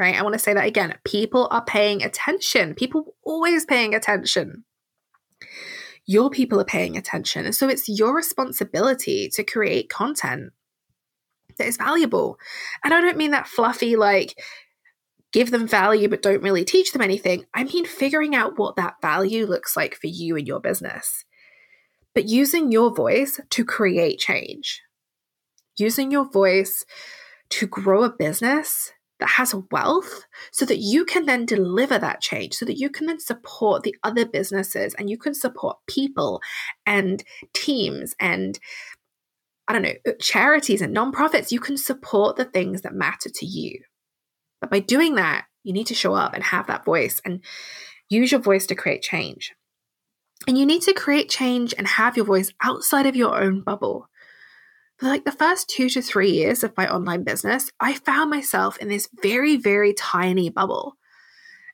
right? 0.00 0.16
I 0.16 0.22
want 0.22 0.32
to 0.32 0.38
say 0.38 0.54
that 0.54 0.66
again. 0.66 0.94
People 1.04 1.46
are 1.50 1.64
paying 1.64 2.02
attention. 2.02 2.74
People 2.74 3.14
always 3.22 3.66
paying 3.66 3.94
attention. 3.94 4.64
Your 6.06 6.30
people 6.30 6.58
are 6.58 6.64
paying 6.64 6.96
attention. 6.96 7.44
And 7.44 7.54
so 7.54 7.68
it's 7.68 7.88
your 7.88 8.16
responsibility 8.16 9.28
to 9.34 9.44
create 9.44 9.90
content 9.90 10.52
that 11.58 11.66
is 11.66 11.76
valuable. 11.76 12.38
And 12.82 12.94
I 12.94 13.00
don't 13.02 13.18
mean 13.18 13.32
that 13.32 13.46
fluffy, 13.46 13.94
like, 13.94 14.42
give 15.32 15.50
them 15.50 15.68
value 15.68 16.08
but 16.08 16.22
don't 16.22 16.42
really 16.42 16.64
teach 16.64 16.92
them 16.92 17.02
anything. 17.02 17.44
I 17.54 17.64
mean 17.64 17.84
figuring 17.84 18.34
out 18.34 18.58
what 18.58 18.76
that 18.76 18.94
value 19.00 19.46
looks 19.46 19.76
like 19.76 19.94
for 19.94 20.08
you 20.08 20.36
and 20.36 20.46
your 20.46 20.60
business. 20.60 21.24
But 22.14 22.28
using 22.28 22.72
your 22.72 22.92
voice 22.92 23.38
to 23.50 23.64
create 23.64 24.18
change, 24.18 24.82
using 25.76 26.10
your 26.10 26.28
voice 26.28 26.84
to 27.50 27.66
grow 27.66 28.02
a 28.02 28.10
business 28.10 28.92
that 29.20 29.28
has 29.28 29.54
wealth 29.70 30.26
so 30.52 30.64
that 30.64 30.78
you 30.78 31.04
can 31.04 31.26
then 31.26 31.46
deliver 31.46 31.98
that 31.98 32.20
change, 32.20 32.54
so 32.54 32.64
that 32.64 32.78
you 32.78 32.90
can 32.90 33.06
then 33.06 33.20
support 33.20 33.82
the 33.82 33.94
other 34.02 34.26
businesses 34.26 34.94
and 34.94 35.08
you 35.08 35.18
can 35.18 35.34
support 35.34 35.78
people 35.86 36.40
and 36.86 37.22
teams 37.54 38.14
and 38.20 38.58
I 39.68 39.72
don't 39.72 39.82
know, 39.82 39.94
uh, 40.04 40.12
charities 40.20 40.82
and 40.82 40.96
nonprofits. 40.96 41.52
You 41.52 41.60
can 41.60 41.76
support 41.76 42.36
the 42.36 42.44
things 42.44 42.82
that 42.82 42.92
matter 42.92 43.30
to 43.32 43.46
you. 43.46 43.80
But 44.60 44.68
by 44.68 44.80
doing 44.80 45.14
that, 45.14 45.44
you 45.62 45.72
need 45.72 45.86
to 45.86 45.94
show 45.94 46.12
up 46.12 46.34
and 46.34 46.42
have 46.42 46.66
that 46.66 46.84
voice 46.84 47.20
and 47.24 47.40
use 48.08 48.32
your 48.32 48.40
voice 48.40 48.66
to 48.66 48.74
create 48.74 49.02
change. 49.02 49.52
And 50.48 50.58
you 50.58 50.66
need 50.66 50.82
to 50.82 50.92
create 50.92 51.28
change 51.28 51.72
and 51.78 51.86
have 51.86 52.16
your 52.16 52.26
voice 52.26 52.52
outside 52.62 53.06
of 53.06 53.14
your 53.14 53.40
own 53.40 53.60
bubble. 53.60 54.08
For 55.00 55.06
like 55.06 55.24
the 55.24 55.32
first 55.32 55.70
two 55.70 55.88
to 55.90 56.02
three 56.02 56.30
years 56.30 56.62
of 56.62 56.76
my 56.76 56.86
online 56.92 57.24
business, 57.24 57.70
I 57.80 57.94
found 57.94 58.28
myself 58.28 58.76
in 58.76 58.88
this 58.88 59.08
very, 59.22 59.56
very 59.56 59.94
tiny 59.94 60.50
bubble. 60.50 60.96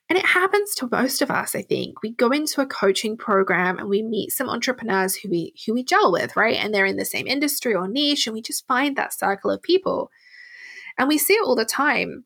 And 0.07 0.17
it 0.17 0.25
happens 0.25 0.73
to 0.75 0.87
most 0.89 1.21
of 1.21 1.29
us, 1.29 1.53
I 1.53 1.61
think. 1.61 2.01
We 2.01 2.13
go 2.13 2.29
into 2.29 2.61
a 2.61 2.65
coaching 2.65 3.17
program 3.17 3.79
and 3.79 3.89
we 3.89 4.01
meet 4.01 4.31
some 4.31 4.49
entrepreneurs 4.49 5.15
who 5.15 5.29
we 5.29 5.53
who 5.65 5.73
we 5.73 5.83
gel 5.83 6.13
with, 6.13 6.37
right? 6.37 6.55
And 6.55 6.73
they're 6.73 6.85
in 6.85 6.95
the 6.95 7.03
same 7.03 7.27
industry 7.27 7.75
or 7.75 7.89
niche, 7.89 8.27
and 8.27 8.33
we 8.33 8.41
just 8.41 8.65
find 8.65 8.95
that 8.95 9.13
circle 9.13 9.51
of 9.51 9.61
people. 9.61 10.09
And 10.97 11.09
we 11.09 11.17
see 11.17 11.33
it 11.33 11.43
all 11.43 11.57
the 11.57 11.65
time 11.65 12.23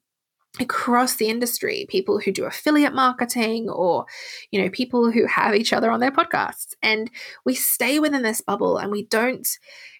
across 0.59 1.15
the 1.15 1.29
industry 1.29 1.85
people 1.87 2.19
who 2.19 2.31
do 2.31 2.43
affiliate 2.43 2.93
marketing 2.93 3.69
or 3.69 4.05
you 4.51 4.61
know 4.61 4.69
people 4.69 5.09
who 5.09 5.25
have 5.25 5.55
each 5.55 5.71
other 5.71 5.89
on 5.89 6.01
their 6.01 6.11
podcasts 6.11 6.73
and 6.83 7.09
we 7.45 7.55
stay 7.55 7.99
within 7.99 8.21
this 8.21 8.41
bubble 8.41 8.77
and 8.77 8.91
we 8.91 9.05
don't 9.05 9.57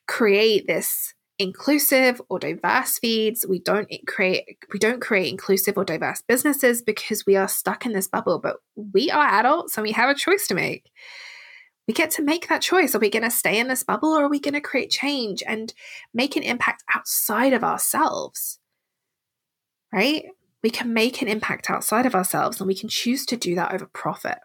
create 0.08 0.68
this 0.68 1.14
inclusive 1.42 2.22
or 2.30 2.38
diverse 2.40 3.00
feeds. 3.00 3.46
We 3.48 3.60
don't 3.60 3.90
create 4.08 4.58
we 4.72 4.80
don't 4.80 5.02
create 5.02 5.30
inclusive 5.30 5.78
or 5.78 5.84
diverse 5.84 6.22
businesses 6.22 6.82
because 6.82 7.26
we 7.26 7.36
are 7.36 7.48
stuck 7.48 7.86
in 7.86 7.94
this 7.94 8.08
bubble 8.08 8.40
but 8.40 8.58
we 8.76 9.10
are 9.10 9.26
adults 9.26 9.76
and 9.78 9.84
we 9.84 9.92
have 9.94 10.10
a 10.10 10.18
choice 10.18 10.48
to 10.48 10.56
make. 10.56 10.92
We 11.88 11.96
get 11.96 12.12
to 12.12 12.22
make 12.22 12.48
that 12.48 12.62
choice. 12.62 12.94
Are 12.94 13.00
we 13.00 13.10
going 13.10 13.24
to 13.24 13.32
stay 13.32 13.60
in 13.60 13.68
this 13.68 13.84
bubble 13.84 14.10
or 14.10 14.26
are 14.26 14.30
we 14.30 14.40
going 14.40 14.54
to 14.54 14.62
create 14.62 14.92
change 14.92 15.42
and 15.46 15.74
make 16.14 16.36
an 16.36 16.44
impact 16.44 16.84
outside 16.96 17.54
of 17.54 17.64
ourselves? 17.64 18.60
Right? 19.92 20.26
We 20.64 20.70
can 20.70 20.94
make 20.94 21.24
an 21.24 21.28
impact 21.28 21.72
outside 21.72 22.06
of 22.06 22.14
ourselves 22.14 22.62
and 22.62 22.68
we 22.68 22.76
can 22.76 22.88
choose 22.88 23.26
to 23.26 23.36
do 23.36 23.56
that 23.56 23.74
over 23.74 23.88
profit. 23.88 24.38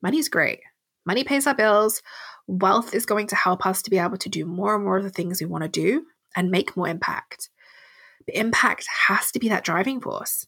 Money's 0.00 0.28
great. 0.28 0.60
Money 1.04 1.24
pays 1.24 1.46
our 1.46 1.54
bills 1.54 2.00
wealth 2.48 2.94
is 2.94 3.06
going 3.06 3.28
to 3.28 3.36
help 3.36 3.64
us 3.64 3.82
to 3.82 3.90
be 3.90 3.98
able 3.98 4.16
to 4.16 4.28
do 4.28 4.44
more 4.44 4.74
and 4.74 4.84
more 4.84 4.96
of 4.96 5.04
the 5.04 5.10
things 5.10 5.40
we 5.40 5.46
want 5.46 5.62
to 5.62 5.68
do 5.68 6.06
and 6.34 6.50
make 6.50 6.76
more 6.76 6.88
impact. 6.88 7.50
But 8.26 8.34
impact 8.34 8.86
has 9.06 9.30
to 9.32 9.38
be 9.38 9.48
that 9.50 9.64
driving 9.64 10.00
force. 10.00 10.46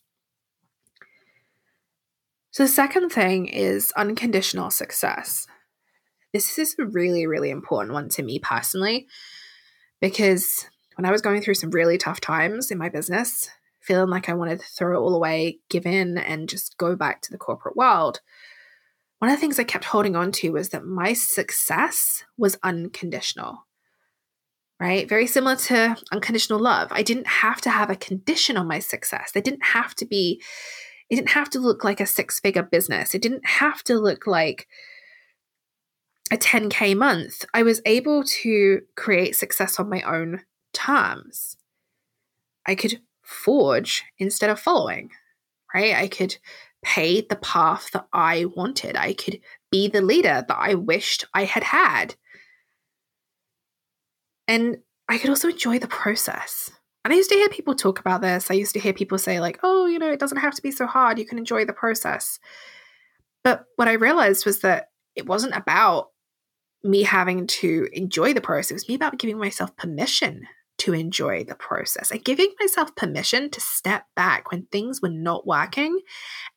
So, 2.50 2.64
the 2.64 2.68
second 2.68 3.10
thing 3.10 3.46
is 3.46 3.92
unconditional 3.96 4.70
success. 4.70 5.46
This 6.32 6.58
is 6.58 6.74
a 6.78 6.84
really, 6.84 7.26
really 7.26 7.50
important 7.50 7.92
one 7.92 8.08
to 8.10 8.22
me 8.22 8.40
personally 8.40 9.06
because 10.00 10.66
when 10.96 11.04
I 11.04 11.12
was 11.12 11.22
going 11.22 11.42
through 11.42 11.54
some 11.54 11.70
really 11.70 11.98
tough 11.98 12.20
times 12.20 12.70
in 12.70 12.78
my 12.78 12.88
business, 12.88 13.50
feeling 13.80 14.10
like 14.10 14.28
I 14.28 14.34
wanted 14.34 14.60
to 14.60 14.66
throw 14.66 14.96
it 14.96 15.00
all 15.00 15.14
away, 15.14 15.58
give 15.68 15.86
in, 15.86 16.18
and 16.18 16.48
just 16.48 16.76
go 16.76 16.96
back 16.96 17.22
to 17.22 17.32
the 17.32 17.38
corporate 17.38 17.76
world, 17.76 18.20
one 19.20 19.30
of 19.30 19.36
the 19.36 19.40
things 19.40 19.58
I 19.58 19.64
kept 19.64 19.84
holding 19.84 20.16
on 20.16 20.32
to 20.32 20.50
was 20.50 20.70
that 20.70 20.86
my 20.86 21.12
success 21.12 22.24
was 22.38 22.58
unconditional. 22.62 23.66
Right? 24.80 25.06
Very 25.06 25.26
similar 25.26 25.56
to 25.56 25.94
unconditional 26.10 26.58
love. 26.58 26.88
I 26.90 27.02
didn't 27.02 27.26
have 27.26 27.60
to 27.60 27.70
have 27.70 27.90
a 27.90 27.96
condition 27.96 28.56
on 28.56 28.66
my 28.66 28.78
success. 28.78 29.30
They 29.32 29.42
didn't 29.42 29.62
have 29.62 29.94
to 29.96 30.06
be, 30.06 30.42
it 31.10 31.16
didn't 31.16 31.28
have 31.28 31.50
to 31.50 31.60
look 31.60 31.84
like 31.84 32.00
a 32.00 32.06
six 32.06 32.40
figure 32.40 32.62
business. 32.62 33.14
It 33.14 33.20
didn't 33.20 33.46
have 33.46 33.84
to 33.84 33.98
look 33.98 34.26
like 34.26 34.66
a 36.32 36.38
10K 36.38 36.96
month. 36.96 37.44
I 37.52 37.62
was 37.62 37.82
able 37.84 38.24
to 38.24 38.80
create 38.96 39.36
success 39.36 39.78
on 39.78 39.90
my 39.90 40.00
own 40.00 40.44
terms. 40.72 41.58
I 42.66 42.74
could 42.74 43.02
forge 43.22 44.02
instead 44.18 44.48
of 44.48 44.58
following, 44.58 45.10
right? 45.74 45.94
I 45.94 46.08
could 46.08 46.38
pay 46.82 47.20
the 47.20 47.36
path 47.36 47.90
that 47.92 48.06
I 48.12 48.46
wanted. 48.56 48.96
I 48.96 49.12
could 49.12 49.40
be 49.70 49.88
the 49.88 50.00
leader 50.00 50.44
that 50.46 50.56
I 50.58 50.74
wished 50.74 51.24
I 51.34 51.44
had 51.44 51.62
had. 51.62 52.14
And 54.48 54.78
I 55.08 55.18
could 55.18 55.30
also 55.30 55.48
enjoy 55.48 55.78
the 55.78 55.88
process. 55.88 56.70
And 57.04 57.12
I 57.12 57.16
used 57.16 57.30
to 57.30 57.36
hear 57.36 57.48
people 57.48 57.74
talk 57.74 57.98
about 57.98 58.20
this. 58.20 58.50
I 58.50 58.54
used 58.54 58.72
to 58.74 58.80
hear 58.80 58.92
people 58.92 59.18
say, 59.18 59.40
like, 59.40 59.58
oh, 59.62 59.86
you 59.86 59.98
know, 59.98 60.10
it 60.10 60.20
doesn't 60.20 60.38
have 60.38 60.54
to 60.54 60.62
be 60.62 60.70
so 60.70 60.86
hard. 60.86 61.18
You 61.18 61.26
can 61.26 61.38
enjoy 61.38 61.64
the 61.64 61.72
process. 61.72 62.38
But 63.42 63.64
what 63.76 63.88
I 63.88 63.92
realized 63.92 64.44
was 64.44 64.60
that 64.60 64.88
it 65.16 65.26
wasn't 65.26 65.56
about 65.56 66.08
me 66.82 67.02
having 67.02 67.46
to 67.46 67.88
enjoy 67.92 68.32
the 68.32 68.40
process. 68.40 68.70
It 68.70 68.74
was 68.74 68.88
me 68.88 68.94
about 68.94 69.18
giving 69.18 69.38
myself 69.38 69.74
permission 69.76 70.46
to 70.80 70.94
enjoy 70.94 71.44
the 71.44 71.54
process 71.54 72.10
and 72.10 72.24
giving 72.24 72.52
myself 72.58 72.96
permission 72.96 73.50
to 73.50 73.60
step 73.60 74.04
back 74.16 74.50
when 74.50 74.66
things 74.66 75.02
were 75.02 75.10
not 75.10 75.46
working 75.46 76.00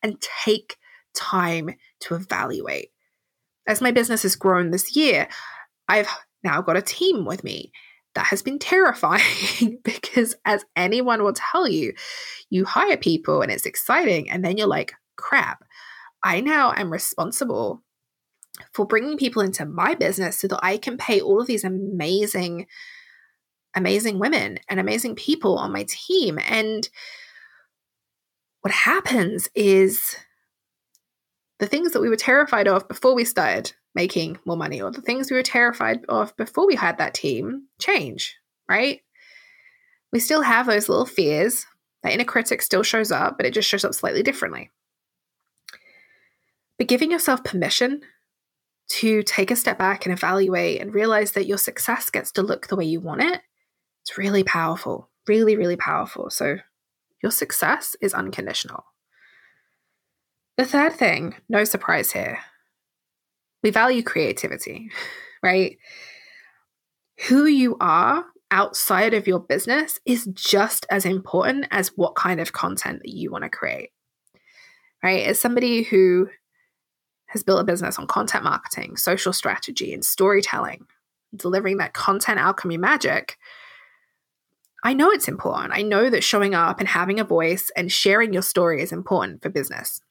and 0.02 0.20
take 0.44 0.76
time 1.14 1.70
to 2.00 2.14
evaluate. 2.14 2.88
As 3.66 3.82
my 3.82 3.90
business 3.90 4.22
has 4.22 4.34
grown 4.34 4.70
this 4.70 4.96
year, 4.96 5.28
I've 5.88 6.08
now 6.42 6.62
got 6.62 6.76
a 6.76 6.82
team 6.82 7.24
with 7.24 7.44
me. 7.44 7.70
That 8.14 8.26
has 8.26 8.42
been 8.42 8.60
terrifying 8.60 9.80
because, 9.84 10.36
as 10.44 10.64
anyone 10.76 11.22
will 11.24 11.34
tell 11.34 11.66
you, 11.66 11.94
you 12.48 12.64
hire 12.64 12.96
people 12.96 13.42
and 13.42 13.50
it's 13.50 13.66
exciting, 13.66 14.30
and 14.30 14.44
then 14.44 14.56
you're 14.56 14.68
like, 14.68 14.92
crap, 15.16 15.64
I 16.22 16.40
now 16.40 16.72
am 16.76 16.92
responsible 16.92 17.82
for 18.72 18.86
bringing 18.86 19.18
people 19.18 19.42
into 19.42 19.66
my 19.66 19.96
business 19.96 20.38
so 20.38 20.46
that 20.46 20.60
I 20.62 20.76
can 20.76 20.96
pay 20.96 21.20
all 21.20 21.40
of 21.40 21.48
these 21.48 21.64
amazing 21.64 22.66
amazing 23.74 24.18
women 24.18 24.58
and 24.68 24.78
amazing 24.78 25.16
people 25.16 25.58
on 25.58 25.72
my 25.72 25.84
team. 25.88 26.38
And 26.46 26.88
what 28.60 28.72
happens 28.72 29.48
is 29.54 30.16
the 31.58 31.66
things 31.66 31.92
that 31.92 32.00
we 32.00 32.08
were 32.08 32.16
terrified 32.16 32.68
of 32.68 32.88
before 32.88 33.14
we 33.14 33.24
started 33.24 33.72
making 33.94 34.38
more 34.44 34.56
money, 34.56 34.82
or 34.82 34.90
the 34.90 35.00
things 35.00 35.30
we 35.30 35.36
were 35.36 35.42
terrified 35.42 36.04
of 36.08 36.36
before 36.36 36.66
we 36.66 36.74
had 36.74 36.98
that 36.98 37.14
team, 37.14 37.68
change, 37.80 38.36
right? 38.68 39.00
We 40.12 40.18
still 40.18 40.42
have 40.42 40.66
those 40.66 40.88
little 40.88 41.06
fears. 41.06 41.64
The 42.02 42.12
inner 42.12 42.24
critic 42.24 42.60
still 42.60 42.82
shows 42.82 43.12
up, 43.12 43.36
but 43.36 43.46
it 43.46 43.54
just 43.54 43.68
shows 43.68 43.84
up 43.84 43.94
slightly 43.94 44.22
differently. 44.22 44.70
But 46.76 46.88
giving 46.88 47.10
yourself 47.10 47.44
permission 47.44 48.02
to 48.88 49.22
take 49.22 49.50
a 49.50 49.56
step 49.56 49.78
back 49.78 50.04
and 50.04 50.12
evaluate 50.12 50.80
and 50.80 50.92
realize 50.92 51.32
that 51.32 51.46
your 51.46 51.58
success 51.58 52.10
gets 52.10 52.32
to 52.32 52.42
look 52.42 52.66
the 52.66 52.76
way 52.76 52.84
you 52.84 53.00
want 53.00 53.22
it 53.22 53.40
it's 54.04 54.18
really 54.18 54.44
powerful, 54.44 55.08
really, 55.26 55.56
really 55.56 55.76
powerful. 55.76 56.28
So 56.28 56.58
your 57.22 57.32
success 57.32 57.96
is 58.02 58.12
unconditional. 58.12 58.84
The 60.58 60.66
third 60.66 60.92
thing, 60.92 61.36
no 61.48 61.64
surprise 61.64 62.12
here, 62.12 62.38
we 63.62 63.70
value 63.70 64.02
creativity, 64.02 64.90
right? 65.42 65.78
Who 67.28 67.46
you 67.46 67.78
are 67.80 68.26
outside 68.50 69.14
of 69.14 69.26
your 69.26 69.40
business 69.40 69.98
is 70.04 70.28
just 70.34 70.84
as 70.90 71.06
important 71.06 71.66
as 71.70 71.88
what 71.96 72.14
kind 72.14 72.40
of 72.40 72.52
content 72.52 73.00
that 73.02 73.12
you 73.12 73.30
want 73.30 73.44
to 73.44 73.50
create, 73.50 73.88
right? 75.02 75.26
As 75.26 75.40
somebody 75.40 75.82
who 75.82 76.28
has 77.28 77.42
built 77.42 77.60
a 77.60 77.64
business 77.64 77.98
on 77.98 78.06
content 78.06 78.44
marketing, 78.44 78.96
social 78.98 79.32
strategy, 79.32 79.94
and 79.94 80.04
storytelling, 80.04 80.84
delivering 81.34 81.78
that 81.78 81.94
content 81.94 82.38
alchemy 82.38 82.76
magic, 82.76 83.38
I 84.84 84.92
know 84.92 85.10
it's 85.10 85.28
important. 85.28 85.72
I 85.72 85.80
know 85.80 86.10
that 86.10 86.22
showing 86.22 86.54
up 86.54 86.78
and 86.78 86.88
having 86.88 87.18
a 87.18 87.24
voice 87.24 87.70
and 87.74 87.90
sharing 87.90 88.34
your 88.34 88.42
story 88.42 88.82
is 88.82 88.92
important 88.92 89.42
for 89.42 89.48
business. 89.48 90.02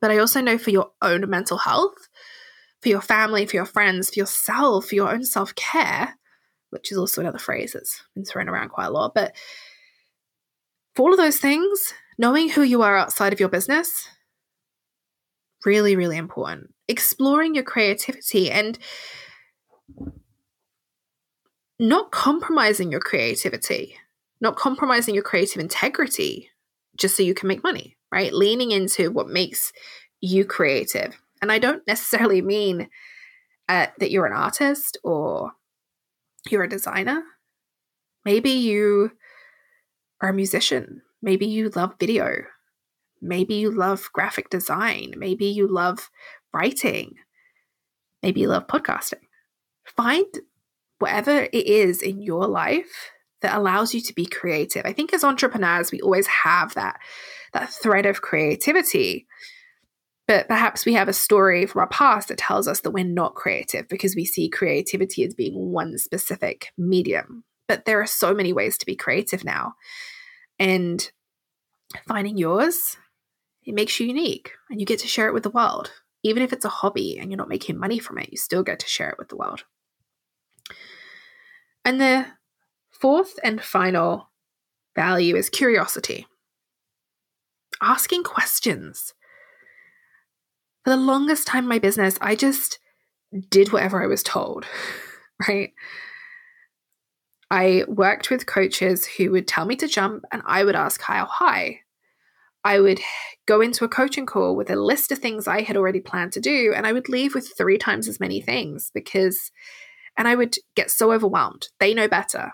But 0.00 0.10
I 0.10 0.18
also 0.18 0.40
know 0.40 0.58
for 0.58 0.70
your 0.70 0.90
own 1.00 1.30
mental 1.30 1.58
health, 1.58 2.08
for 2.82 2.88
your 2.88 3.00
family, 3.00 3.46
for 3.46 3.54
your 3.54 3.64
friends, 3.64 4.10
for 4.10 4.18
yourself, 4.18 4.86
for 4.86 4.96
your 4.96 5.10
own 5.10 5.24
self 5.24 5.54
care, 5.54 6.16
which 6.70 6.90
is 6.90 6.98
also 6.98 7.20
another 7.20 7.38
phrase 7.38 7.72
that's 7.72 8.02
been 8.14 8.24
thrown 8.24 8.48
around 8.48 8.70
quite 8.70 8.86
a 8.86 8.90
lot. 8.90 9.14
But 9.14 9.36
for 10.96 11.02
all 11.02 11.12
of 11.12 11.18
those 11.18 11.38
things, 11.38 11.94
knowing 12.18 12.48
who 12.48 12.62
you 12.62 12.82
are 12.82 12.96
outside 12.96 13.32
of 13.32 13.38
your 13.38 13.48
business, 13.48 14.08
really, 15.64 15.94
really 15.94 16.16
important. 16.16 16.74
Exploring 16.88 17.54
your 17.54 17.64
creativity 17.64 18.50
and 18.50 18.76
not 21.78 22.10
compromising 22.10 22.90
your 22.90 23.00
creativity, 23.00 23.96
not 24.40 24.56
compromising 24.56 25.14
your 25.14 25.24
creative 25.24 25.60
integrity 25.60 26.50
just 26.96 27.16
so 27.16 27.22
you 27.22 27.34
can 27.34 27.48
make 27.48 27.62
money, 27.62 27.96
right? 28.10 28.32
Leaning 28.32 28.72
into 28.72 29.10
what 29.10 29.28
makes 29.28 29.72
you 30.20 30.44
creative. 30.44 31.20
And 31.40 31.52
I 31.52 31.58
don't 31.58 31.86
necessarily 31.86 32.42
mean 32.42 32.88
uh, 33.68 33.86
that 33.98 34.10
you're 34.10 34.26
an 34.26 34.32
artist 34.32 34.98
or 35.04 35.52
you're 36.50 36.64
a 36.64 36.68
designer. 36.68 37.22
Maybe 38.24 38.50
you 38.50 39.12
are 40.20 40.30
a 40.30 40.34
musician. 40.34 41.02
Maybe 41.22 41.46
you 41.46 41.68
love 41.70 41.94
video. 42.00 42.44
Maybe 43.20 43.54
you 43.54 43.70
love 43.70 44.10
graphic 44.12 44.50
design. 44.50 45.14
Maybe 45.16 45.46
you 45.46 45.66
love 45.68 46.10
writing. 46.52 47.14
Maybe 48.22 48.40
you 48.40 48.48
love 48.48 48.66
podcasting. 48.66 49.22
Find 49.96 50.26
whatever 50.98 51.48
it 51.52 51.66
is 51.66 52.02
in 52.02 52.20
your 52.22 52.46
life 52.46 53.10
that 53.40 53.56
allows 53.56 53.94
you 53.94 54.00
to 54.00 54.14
be 54.14 54.26
creative. 54.26 54.82
I 54.84 54.92
think 54.92 55.12
as 55.12 55.24
entrepreneurs, 55.24 55.92
we 55.92 56.00
always 56.00 56.26
have 56.26 56.74
that, 56.74 56.98
that 57.52 57.70
thread 57.70 58.06
of 58.06 58.20
creativity. 58.20 59.26
But 60.26 60.48
perhaps 60.48 60.84
we 60.84 60.94
have 60.94 61.08
a 61.08 61.14
story 61.14 61.64
from 61.64 61.80
our 61.80 61.88
past 61.88 62.28
that 62.28 62.38
tells 62.38 62.68
us 62.68 62.80
that 62.80 62.90
we're 62.90 63.04
not 63.04 63.34
creative 63.34 63.88
because 63.88 64.14
we 64.14 64.24
see 64.24 64.50
creativity 64.50 65.24
as 65.24 65.34
being 65.34 65.54
one 65.72 65.96
specific 65.98 66.72
medium. 66.76 67.44
But 67.66 67.84
there 67.84 68.00
are 68.00 68.06
so 68.06 68.34
many 68.34 68.52
ways 68.52 68.76
to 68.78 68.86
be 68.86 68.96
creative 68.96 69.44
now. 69.44 69.74
And 70.58 71.10
finding 72.06 72.36
yours, 72.36 72.96
it 73.64 73.74
makes 73.74 73.98
you 73.98 74.06
unique 74.06 74.52
and 74.68 74.80
you 74.80 74.86
get 74.86 74.98
to 75.00 75.08
share 75.08 75.28
it 75.28 75.34
with 75.34 75.44
the 75.44 75.50
world. 75.50 75.92
Even 76.24 76.42
if 76.42 76.52
it's 76.52 76.64
a 76.64 76.70
hobby 76.70 77.18
and 77.18 77.30
you're 77.30 77.38
not 77.38 77.48
making 77.48 77.78
money 77.78 77.98
from 77.98 78.18
it, 78.18 78.30
you 78.30 78.36
still 78.36 78.62
get 78.62 78.80
to 78.80 78.88
share 78.88 79.10
it 79.10 79.18
with 79.18 79.28
the 79.28 79.36
world. 79.36 79.64
And 81.88 81.98
the 81.98 82.26
fourth 82.90 83.38
and 83.42 83.62
final 83.62 84.30
value 84.94 85.36
is 85.36 85.48
curiosity. 85.48 86.26
Asking 87.80 88.24
questions. 88.24 89.14
For 90.84 90.90
the 90.90 90.98
longest 90.98 91.46
time 91.46 91.64
in 91.64 91.68
my 91.70 91.78
business, 91.78 92.18
I 92.20 92.34
just 92.34 92.78
did 93.48 93.72
whatever 93.72 94.02
I 94.02 94.06
was 94.06 94.22
told, 94.22 94.66
right? 95.48 95.72
I 97.50 97.84
worked 97.88 98.28
with 98.28 98.44
coaches 98.44 99.06
who 99.06 99.30
would 99.30 99.48
tell 99.48 99.64
me 99.64 99.74
to 99.76 99.88
jump, 99.88 100.24
and 100.30 100.42
I 100.44 100.64
would 100.64 100.76
ask 100.76 101.00
how 101.00 101.24
high. 101.24 101.80
I 102.64 102.80
would 102.80 103.00
go 103.46 103.62
into 103.62 103.86
a 103.86 103.88
coaching 103.88 104.26
call 104.26 104.56
with 104.56 104.68
a 104.68 104.76
list 104.76 105.10
of 105.10 105.20
things 105.20 105.48
I 105.48 105.62
had 105.62 105.78
already 105.78 106.00
planned 106.00 106.32
to 106.34 106.40
do, 106.40 106.74
and 106.76 106.86
I 106.86 106.92
would 106.92 107.08
leave 107.08 107.34
with 107.34 107.56
three 107.56 107.78
times 107.78 108.08
as 108.08 108.20
many 108.20 108.42
things 108.42 108.90
because 108.92 109.50
and 110.18 110.28
I 110.28 110.34
would 110.34 110.56
get 110.74 110.90
so 110.90 111.12
overwhelmed. 111.12 111.68
They 111.80 111.94
know 111.94 112.08
better, 112.08 112.52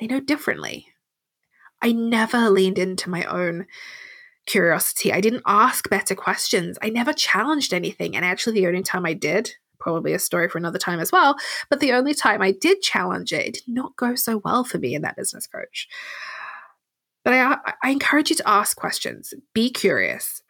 they 0.00 0.08
know 0.08 0.18
differently. 0.18 0.88
I 1.80 1.92
never 1.92 2.50
leaned 2.50 2.78
into 2.78 3.10
my 3.10 3.24
own 3.24 3.66
curiosity. 4.46 5.12
I 5.12 5.20
didn't 5.20 5.42
ask 5.46 5.88
better 5.90 6.14
questions. 6.14 6.78
I 6.80 6.88
never 6.88 7.12
challenged 7.12 7.74
anything. 7.74 8.16
And 8.16 8.24
actually, 8.24 8.54
the 8.60 8.66
only 8.66 8.82
time 8.82 9.04
I 9.04 9.12
did, 9.12 9.52
probably 9.78 10.14
a 10.14 10.18
story 10.18 10.48
for 10.48 10.56
another 10.56 10.78
time 10.78 11.00
as 11.00 11.12
well, 11.12 11.36
but 11.68 11.80
the 11.80 11.92
only 11.92 12.14
time 12.14 12.40
I 12.40 12.52
did 12.52 12.80
challenge 12.80 13.32
it, 13.32 13.46
it 13.46 13.54
did 13.54 13.68
not 13.68 13.94
go 13.96 14.14
so 14.14 14.38
well 14.38 14.64
for 14.64 14.78
me 14.78 14.94
in 14.94 15.02
that 15.02 15.16
business 15.16 15.46
coach. 15.46 15.86
But 17.24 17.34
I, 17.34 17.58
I 17.82 17.90
encourage 17.90 18.30
you 18.30 18.36
to 18.36 18.48
ask 18.48 18.76
questions, 18.76 19.34
be 19.52 19.68
curious. 19.70 20.42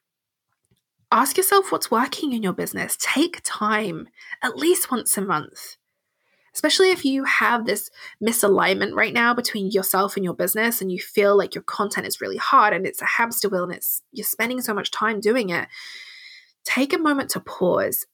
ask 1.10 1.36
yourself 1.36 1.72
what's 1.72 1.90
working 1.90 2.32
in 2.32 2.42
your 2.42 2.52
business. 2.52 2.96
Take 3.00 3.40
time 3.44 4.08
at 4.42 4.56
least 4.56 4.90
once 4.90 5.16
a 5.16 5.22
month. 5.22 5.76
Especially 6.56 6.90
if 6.90 7.04
you 7.04 7.22
have 7.24 7.66
this 7.66 7.90
misalignment 8.24 8.94
right 8.94 9.12
now 9.12 9.34
between 9.34 9.70
yourself 9.70 10.16
and 10.16 10.24
your 10.24 10.32
business 10.32 10.80
and 10.80 10.90
you 10.90 10.98
feel 10.98 11.36
like 11.36 11.54
your 11.54 11.62
content 11.64 12.06
is 12.06 12.22
really 12.22 12.38
hard 12.38 12.72
and 12.72 12.86
it's 12.86 13.02
a 13.02 13.04
hamster 13.04 13.50
wheel 13.50 13.64
and 13.64 13.74
it's 13.74 14.00
you're 14.10 14.24
spending 14.24 14.62
so 14.62 14.72
much 14.72 14.90
time 14.90 15.20
doing 15.20 15.50
it. 15.50 15.68
Take 16.64 16.94
a 16.94 16.98
moment 16.98 17.28
to 17.32 17.40
pause. 17.40 18.06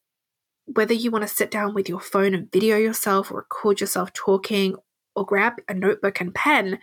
Whether 0.66 0.92
you 0.92 1.12
want 1.12 1.22
to 1.22 1.33
sit 1.33 1.52
down 1.52 1.72
with 1.72 1.88
your 1.88 2.00
phone 2.00 2.35
and 2.35 2.50
video 2.50 2.76
yourself 2.76 3.31
or 3.31 3.37
record 3.37 3.81
yourself 3.81 4.12
talking 4.12 4.74
or 5.14 5.24
grab 5.24 5.52
a 5.68 5.74
notebook 5.74 6.20
and 6.20 6.35
pen, 6.35 6.81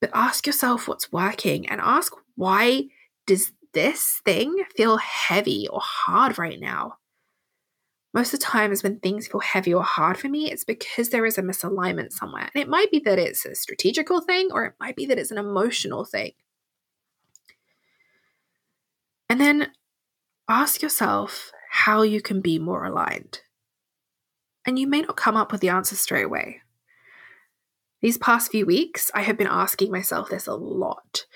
but 0.00 0.10
ask 0.14 0.46
yourself 0.46 0.86
what's 0.86 1.10
working 1.10 1.68
and 1.68 1.80
ask 1.80 2.12
why 2.36 2.84
does 3.26 3.50
this 3.74 4.22
thing 4.24 4.54
feel 4.76 4.98
heavy 4.98 5.66
or 5.66 5.80
hard 5.82 6.38
right 6.38 6.60
now? 6.60 6.99
Most 8.12 8.34
of 8.34 8.40
the 8.40 8.46
time 8.46 8.72
is 8.72 8.82
when 8.82 8.98
things 8.98 9.28
feel 9.28 9.40
heavy 9.40 9.72
or 9.72 9.84
hard 9.84 10.18
for 10.18 10.28
me, 10.28 10.50
it's 10.50 10.64
because 10.64 11.10
there 11.10 11.24
is 11.24 11.38
a 11.38 11.42
misalignment 11.42 12.12
somewhere. 12.12 12.50
And 12.52 12.60
it 12.60 12.68
might 12.68 12.90
be 12.90 12.98
that 13.00 13.20
it's 13.20 13.46
a 13.46 13.54
strategical 13.54 14.20
thing 14.20 14.48
or 14.52 14.64
it 14.64 14.74
might 14.80 14.96
be 14.96 15.06
that 15.06 15.18
it's 15.18 15.30
an 15.30 15.38
emotional 15.38 16.04
thing. 16.04 16.32
And 19.28 19.40
then 19.40 19.70
ask 20.48 20.82
yourself 20.82 21.52
how 21.70 22.02
you 22.02 22.20
can 22.20 22.40
be 22.40 22.58
more 22.58 22.84
aligned. 22.84 23.42
And 24.66 24.76
you 24.76 24.88
may 24.88 25.02
not 25.02 25.16
come 25.16 25.36
up 25.36 25.52
with 25.52 25.60
the 25.60 25.68
answer 25.68 25.94
straight 25.94 26.24
away. 26.24 26.62
These 28.02 28.18
past 28.18 28.50
few 28.50 28.66
weeks, 28.66 29.10
I 29.14 29.22
have 29.22 29.38
been 29.38 29.46
asking 29.46 29.92
myself 29.92 30.30
this 30.30 30.48
a 30.48 30.54
lot. 30.54 31.26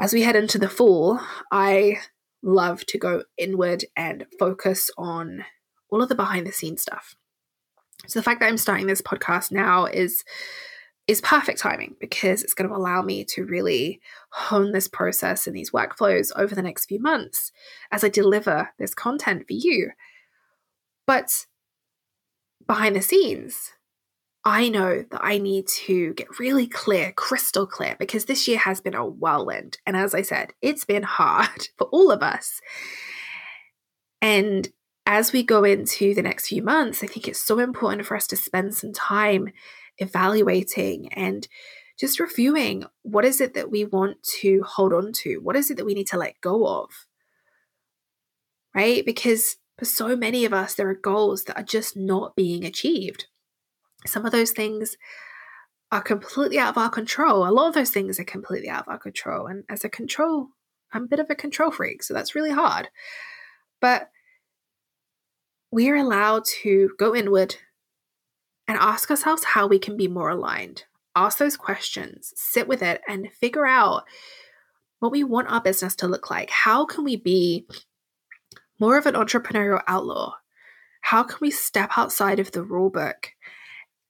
As 0.00 0.14
we 0.14 0.22
head 0.22 0.36
into 0.36 0.58
the 0.58 0.68
fall, 0.68 1.20
I 1.52 1.98
love 2.42 2.86
to 2.86 2.98
go 2.98 3.24
inward 3.36 3.84
and 3.96 4.24
focus 4.38 4.90
on 4.96 5.44
all 5.90 6.02
of 6.02 6.08
the 6.08 6.14
behind 6.14 6.46
the 6.46 6.52
scenes 6.52 6.82
stuff. 6.82 7.14
So 8.06 8.18
the 8.18 8.22
fact 8.22 8.40
that 8.40 8.46
I'm 8.46 8.58
starting 8.58 8.86
this 8.86 9.02
podcast 9.02 9.50
now 9.52 9.86
is 9.86 10.24
is 11.06 11.22
perfect 11.22 11.58
timing 11.58 11.96
because 12.00 12.42
it's 12.42 12.52
going 12.52 12.68
to 12.68 12.76
allow 12.76 13.00
me 13.00 13.24
to 13.24 13.46
really 13.46 13.98
hone 14.30 14.72
this 14.72 14.86
process 14.86 15.46
and 15.46 15.56
these 15.56 15.70
workflows 15.70 16.30
over 16.36 16.54
the 16.54 16.62
next 16.62 16.84
few 16.84 17.00
months 17.00 17.50
as 17.90 18.04
I 18.04 18.10
deliver 18.10 18.68
this 18.78 18.94
content 18.94 19.46
for 19.46 19.54
you. 19.54 19.92
But 21.06 21.46
behind 22.66 22.94
the 22.94 23.00
scenes, 23.00 23.72
I 24.44 24.68
know 24.68 25.04
that 25.10 25.20
I 25.22 25.38
need 25.38 25.66
to 25.86 26.12
get 26.14 26.38
really 26.38 26.66
clear, 26.66 27.12
crystal 27.12 27.66
clear, 27.66 27.96
because 27.98 28.26
this 28.26 28.46
year 28.46 28.58
has 28.58 28.80
been 28.80 28.94
a 28.94 29.06
whirlwind. 29.06 29.78
And 29.86 29.96
as 29.96 30.14
I 30.14 30.22
said, 30.22 30.52
it's 30.60 30.84
been 30.84 31.02
hard 31.02 31.68
for 31.78 31.86
all 31.88 32.10
of 32.10 32.22
us. 32.22 32.60
And 34.20 34.68
as 35.08 35.32
we 35.32 35.42
go 35.42 35.64
into 35.64 36.14
the 36.14 36.22
next 36.22 36.48
few 36.48 36.62
months, 36.62 37.02
I 37.02 37.06
think 37.06 37.26
it's 37.26 37.42
so 37.42 37.58
important 37.58 38.04
for 38.04 38.14
us 38.14 38.26
to 38.26 38.36
spend 38.36 38.74
some 38.74 38.92
time 38.92 39.48
evaluating 39.96 41.10
and 41.14 41.48
just 41.98 42.20
reviewing 42.20 42.84
what 43.02 43.24
is 43.24 43.40
it 43.40 43.54
that 43.54 43.70
we 43.70 43.86
want 43.86 44.22
to 44.40 44.62
hold 44.64 44.92
on 44.92 45.12
to? 45.14 45.38
What 45.38 45.56
is 45.56 45.70
it 45.70 45.78
that 45.78 45.86
we 45.86 45.94
need 45.94 46.08
to 46.08 46.18
let 46.18 46.38
go 46.42 46.66
of? 46.66 46.90
Right? 48.74 49.04
Because 49.04 49.56
for 49.78 49.86
so 49.86 50.14
many 50.14 50.44
of 50.44 50.52
us, 50.52 50.74
there 50.74 50.90
are 50.90 50.94
goals 50.94 51.44
that 51.44 51.58
are 51.58 51.64
just 51.64 51.96
not 51.96 52.36
being 52.36 52.66
achieved. 52.66 53.28
Some 54.06 54.26
of 54.26 54.32
those 54.32 54.50
things 54.50 54.98
are 55.90 56.02
completely 56.02 56.58
out 56.58 56.76
of 56.76 56.78
our 56.78 56.90
control. 56.90 57.48
A 57.48 57.50
lot 57.50 57.68
of 57.68 57.74
those 57.74 57.90
things 57.90 58.20
are 58.20 58.24
completely 58.24 58.68
out 58.68 58.82
of 58.82 58.88
our 58.88 58.98
control. 58.98 59.46
And 59.46 59.64
as 59.70 59.84
a 59.84 59.88
control, 59.88 60.48
I'm 60.92 61.04
a 61.04 61.08
bit 61.08 61.18
of 61.18 61.30
a 61.30 61.34
control 61.34 61.70
freak, 61.70 62.02
so 62.02 62.12
that's 62.12 62.34
really 62.34 62.50
hard. 62.50 62.90
But 63.80 64.10
we 65.70 65.88
are 65.90 65.96
allowed 65.96 66.44
to 66.62 66.90
go 66.98 67.14
inward 67.14 67.56
and 68.66 68.78
ask 68.78 69.10
ourselves 69.10 69.44
how 69.44 69.66
we 69.66 69.78
can 69.78 69.96
be 69.96 70.08
more 70.08 70.30
aligned. 70.30 70.84
Ask 71.16 71.38
those 71.38 71.56
questions, 71.56 72.32
sit 72.36 72.68
with 72.68 72.82
it, 72.82 73.00
and 73.08 73.32
figure 73.32 73.66
out 73.66 74.04
what 75.00 75.12
we 75.12 75.24
want 75.24 75.50
our 75.50 75.60
business 75.60 75.94
to 75.96 76.08
look 76.08 76.30
like. 76.30 76.50
How 76.50 76.84
can 76.84 77.04
we 77.04 77.16
be 77.16 77.66
more 78.78 78.98
of 78.98 79.06
an 79.06 79.14
entrepreneurial 79.14 79.82
outlaw? 79.86 80.34
How 81.00 81.22
can 81.22 81.38
we 81.40 81.50
step 81.50 81.90
outside 81.96 82.38
of 82.38 82.52
the 82.52 82.62
rule 82.62 82.90
book 82.90 83.30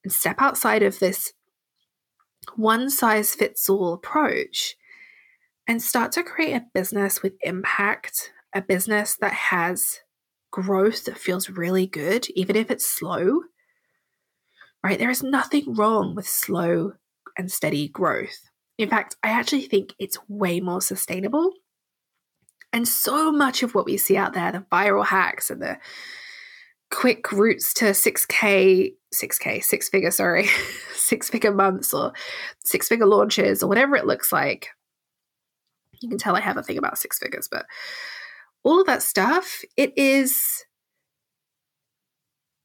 and 0.04 0.12
step 0.12 0.36
outside 0.40 0.82
of 0.82 0.98
this 0.98 1.32
one 2.56 2.90
size 2.90 3.34
fits 3.34 3.68
all 3.68 3.92
approach 3.92 4.76
and 5.66 5.82
start 5.82 6.12
to 6.12 6.22
create 6.22 6.54
a 6.54 6.66
business 6.72 7.22
with 7.22 7.34
impact, 7.42 8.32
a 8.54 8.62
business 8.62 9.16
that 9.20 9.34
has 9.34 10.00
growth 10.50 11.04
that 11.04 11.18
feels 11.18 11.50
really 11.50 11.86
good, 11.86 12.28
even 12.30 12.56
if 12.56 12.70
it's 12.70 12.86
slow, 12.86 13.42
right? 14.82 14.98
There 14.98 15.10
is 15.10 15.22
nothing 15.22 15.74
wrong 15.74 16.14
with 16.14 16.28
slow 16.28 16.92
and 17.36 17.50
steady 17.50 17.88
growth. 17.88 18.48
In 18.78 18.88
fact, 18.88 19.16
I 19.22 19.30
actually 19.30 19.62
think 19.62 19.94
it's 19.98 20.18
way 20.28 20.60
more 20.60 20.80
sustainable. 20.80 21.52
And 22.72 22.86
so 22.86 23.32
much 23.32 23.62
of 23.62 23.74
what 23.74 23.86
we 23.86 23.96
see 23.96 24.16
out 24.16 24.34
there, 24.34 24.52
the 24.52 24.64
viral 24.70 25.06
hacks 25.06 25.50
and 25.50 25.60
the 25.60 25.78
quick 26.90 27.32
routes 27.32 27.74
to 27.74 27.86
6K, 27.86 28.94
6K, 29.14 29.64
six 29.64 29.88
figure, 29.88 30.10
sorry, 30.10 30.48
six 30.94 31.28
figure 31.28 31.52
months 31.52 31.92
or 31.92 32.12
six 32.64 32.88
figure 32.88 33.06
launches 33.06 33.62
or 33.62 33.68
whatever 33.68 33.96
it 33.96 34.06
looks 34.06 34.32
like. 34.32 34.68
You 36.00 36.08
can 36.08 36.18
tell 36.18 36.36
I 36.36 36.40
have 36.40 36.56
a 36.56 36.62
thing 36.62 36.78
about 36.78 36.98
six 36.98 37.18
figures, 37.18 37.48
but 37.50 37.66
all 38.64 38.80
of 38.80 38.86
that 38.86 39.02
stuff, 39.02 39.62
it 39.76 39.92
is 39.96 40.64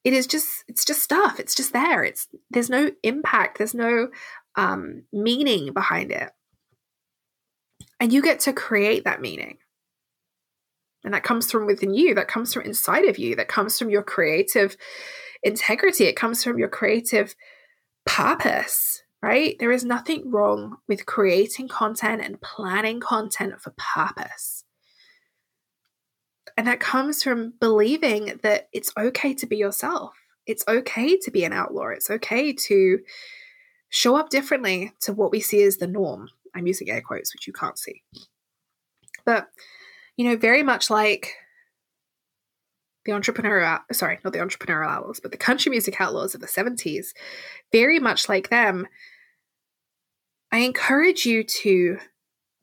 it 0.03 0.13
is 0.13 0.27
just 0.27 0.63
it's 0.67 0.85
just 0.85 1.01
stuff. 1.01 1.39
It's 1.39 1.55
just 1.55 1.73
there. 1.73 2.03
It's 2.03 2.27
there's 2.49 2.69
no 2.69 2.91
impact, 3.03 3.57
there's 3.57 3.73
no 3.73 4.09
um 4.55 5.03
meaning 5.11 5.73
behind 5.73 6.11
it. 6.11 6.31
And 7.99 8.11
you 8.11 8.21
get 8.21 8.41
to 8.41 8.53
create 8.53 9.05
that 9.05 9.21
meaning. 9.21 9.57
And 11.05 11.13
that 11.13 11.23
comes 11.23 11.51
from 11.51 11.65
within 11.65 11.93
you, 11.93 12.15
that 12.15 12.27
comes 12.27 12.53
from 12.53 12.63
inside 12.63 13.05
of 13.05 13.17
you, 13.17 13.35
that 13.35 13.47
comes 13.47 13.77
from 13.77 13.89
your 13.89 14.03
creative 14.03 14.77
integrity, 15.43 16.05
it 16.05 16.15
comes 16.15 16.43
from 16.43 16.57
your 16.57 16.69
creative 16.69 17.35
purpose, 18.05 19.03
right? 19.21 19.55
There 19.59 19.71
is 19.71 19.83
nothing 19.83 20.31
wrong 20.31 20.77
with 20.87 21.05
creating 21.05 21.67
content 21.67 22.21
and 22.23 22.41
planning 22.41 22.99
content 22.99 23.61
for 23.61 23.73
purpose. 23.77 24.62
And 26.57 26.67
that 26.67 26.79
comes 26.79 27.23
from 27.23 27.53
believing 27.59 28.39
that 28.43 28.69
it's 28.73 28.91
okay 28.97 29.33
to 29.33 29.45
be 29.45 29.57
yourself. 29.57 30.13
It's 30.45 30.63
okay 30.67 31.17
to 31.17 31.31
be 31.31 31.43
an 31.45 31.53
outlaw. 31.53 31.87
It's 31.87 32.09
okay 32.09 32.53
to 32.53 32.99
show 33.89 34.15
up 34.15 34.29
differently 34.29 34.91
to 35.01 35.13
what 35.13 35.31
we 35.31 35.39
see 35.39 35.63
as 35.63 35.77
the 35.77 35.87
norm. 35.87 36.29
I'm 36.55 36.67
using 36.67 36.89
air 36.89 37.01
quotes, 37.01 37.33
which 37.33 37.47
you 37.47 37.53
can't 37.53 37.77
see. 37.77 38.03
But 39.25 39.47
you 40.17 40.25
know, 40.25 40.35
very 40.37 40.63
much 40.63 40.89
like 40.89 41.33
the 43.05 43.11
entrepreneurial, 43.11 43.79
sorry, 43.91 44.19
not 44.23 44.33
the 44.33 44.39
entrepreneurial 44.39 44.89
outlaws, 44.89 45.19
but 45.19 45.31
the 45.31 45.37
country 45.37 45.69
music 45.69 45.99
outlaws 45.99 46.35
of 46.35 46.41
the 46.41 46.47
70s, 46.47 47.07
very 47.71 47.99
much 47.99 48.29
like 48.29 48.49
them, 48.49 48.87
I 50.51 50.59
encourage 50.59 51.25
you 51.25 51.43
to 51.43 51.97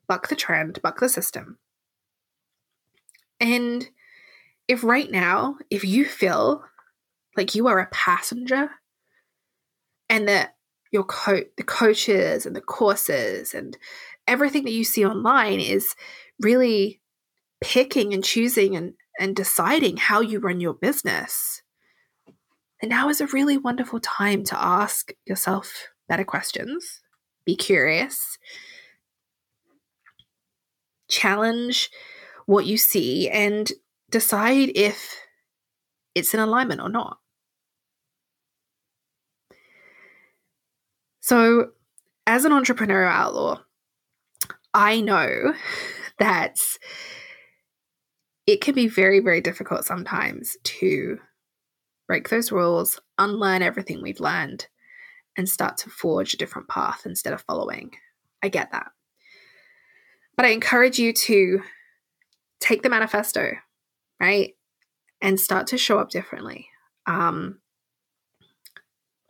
buck 0.07 0.29
the 0.29 0.35
trend, 0.35 0.81
buck 0.81 0.99
the 0.99 1.09
system. 1.09 1.57
And 3.41 3.89
if 4.67 4.83
right 4.83 5.09
now, 5.09 5.57
if 5.69 5.83
you 5.83 6.05
feel 6.05 6.63
like 7.35 7.55
you 7.55 7.67
are 7.67 7.79
a 7.79 7.89
passenger 7.91 8.69
and 10.07 10.27
that 10.27 10.55
your 10.91 11.03
coach, 11.03 11.47
the 11.57 11.63
coaches 11.63 12.45
and 12.45 12.55
the 12.55 12.61
courses 12.61 13.53
and 13.53 13.77
everything 14.27 14.63
that 14.65 14.73
you 14.73 14.83
see 14.83 15.05
online 15.05 15.59
is 15.59 15.95
really 16.39 17.01
picking 17.61 18.13
and 18.13 18.23
choosing 18.23 18.75
and, 18.75 18.93
and 19.19 19.35
deciding 19.35 19.97
how 19.97 20.21
you 20.21 20.39
run 20.39 20.59
your 20.59 20.73
business. 20.73 21.63
And 22.81 22.89
now 22.89 23.09
is 23.09 23.21
a 23.21 23.27
really 23.27 23.57
wonderful 23.57 23.99
time 23.99 24.43
to 24.45 24.61
ask 24.61 25.13
yourself 25.25 25.87
better 26.07 26.23
questions, 26.23 27.01
be 27.45 27.55
curious, 27.55 28.37
challenge 31.07 31.89
what 32.51 32.65
you 32.65 32.75
see, 32.75 33.29
and 33.29 33.71
decide 34.09 34.73
if 34.75 35.15
it's 36.13 36.33
in 36.33 36.41
alignment 36.41 36.81
or 36.81 36.89
not. 36.89 37.17
So, 41.21 41.69
as 42.27 42.43
an 42.43 42.51
entrepreneurial 42.51 43.09
outlaw, 43.09 43.61
I 44.73 44.99
know 44.99 45.53
that 46.19 46.59
it 48.45 48.59
can 48.59 48.75
be 48.75 48.89
very, 48.89 49.21
very 49.21 49.39
difficult 49.39 49.85
sometimes 49.85 50.57
to 50.63 51.19
break 52.05 52.27
those 52.27 52.51
rules, 52.51 52.99
unlearn 53.17 53.61
everything 53.61 54.01
we've 54.01 54.19
learned, 54.19 54.67
and 55.37 55.47
start 55.47 55.77
to 55.77 55.89
forge 55.89 56.33
a 56.33 56.37
different 56.37 56.67
path 56.67 57.03
instead 57.05 57.31
of 57.31 57.43
following. 57.43 57.91
I 58.43 58.49
get 58.49 58.73
that. 58.73 58.91
But 60.35 60.47
I 60.47 60.49
encourage 60.49 60.99
you 60.99 61.13
to 61.13 61.61
take 62.71 62.83
the 62.83 62.89
manifesto, 62.89 63.51
right? 64.19 64.55
And 65.21 65.39
start 65.39 65.67
to 65.67 65.77
show 65.77 65.99
up 65.99 66.09
differently. 66.09 66.69
Um, 67.05 67.59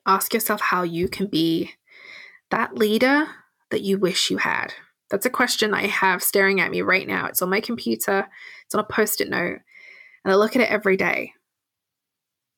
ask 0.06 0.34
yourself 0.34 0.62
how 0.62 0.84
you 0.84 1.08
can 1.08 1.28
be 1.28 1.72
that 2.52 2.78
leader 2.78 3.28
that 3.72 3.82
you 3.82 3.98
wish 3.98 4.30
you 4.30 4.38
had. 4.38 4.74
That's 5.10 5.26
a 5.26 5.30
question 5.30 5.74
I 5.74 5.88
have 5.88 6.24
staring 6.24 6.62
at 6.62 6.72
me 6.72 6.82
right 6.82 7.08
now. 7.08 7.26
It's 7.26 7.42
on 7.42 7.50
my 7.50 7.62
computer, 7.62 8.28
it's 8.66 8.76
on 8.76 8.82
a 8.82 8.86
post 8.86 9.22
it 9.22 9.30
note, 9.30 9.60
and 10.24 10.32
I 10.32 10.36
look 10.36 10.56
at 10.56 10.62
it 10.62 10.70
every 10.70 10.96
day. 10.96 11.34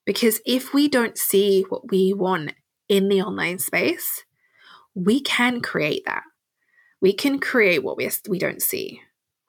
Because 0.06 0.42
if 0.46 0.74
we 0.74 0.90
don't 0.90 1.18
see 1.18 1.66
what 1.70 1.90
we 1.90 2.14
want 2.14 2.54
in 2.90 3.08
the 3.08 3.22
online 3.22 3.58
space, 3.58 4.26
we 4.94 5.22
can 5.22 5.62
create 5.62 6.04
that. 6.06 6.24
We 7.02 7.14
can 7.14 7.40
create 7.40 7.84
what 7.84 7.98
we, 7.98 8.10
we 8.28 8.38
don't 8.38 8.62
see, 8.62 9.02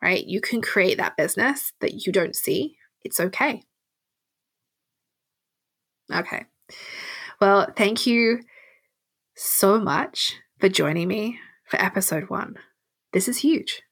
right? 0.04 0.26
You 0.26 0.42
can 0.42 0.60
create 0.60 0.98
that 0.98 1.16
business 1.16 1.72
that 1.80 2.06
you 2.06 2.12
don't 2.12 2.36
see. 2.36 2.76
It's 3.04 3.18
okay. 3.18 3.62
Okay. 6.12 6.44
Well, 7.40 7.72
thank 7.74 8.06
you 8.06 8.40
so 9.34 9.80
much 9.80 10.36
for 10.60 10.68
joining 10.68 11.08
me 11.08 11.40
for 11.64 11.80
episode 11.80 12.28
one. 12.28 12.56
This 13.14 13.28
is 13.28 13.38
huge. 13.38 13.82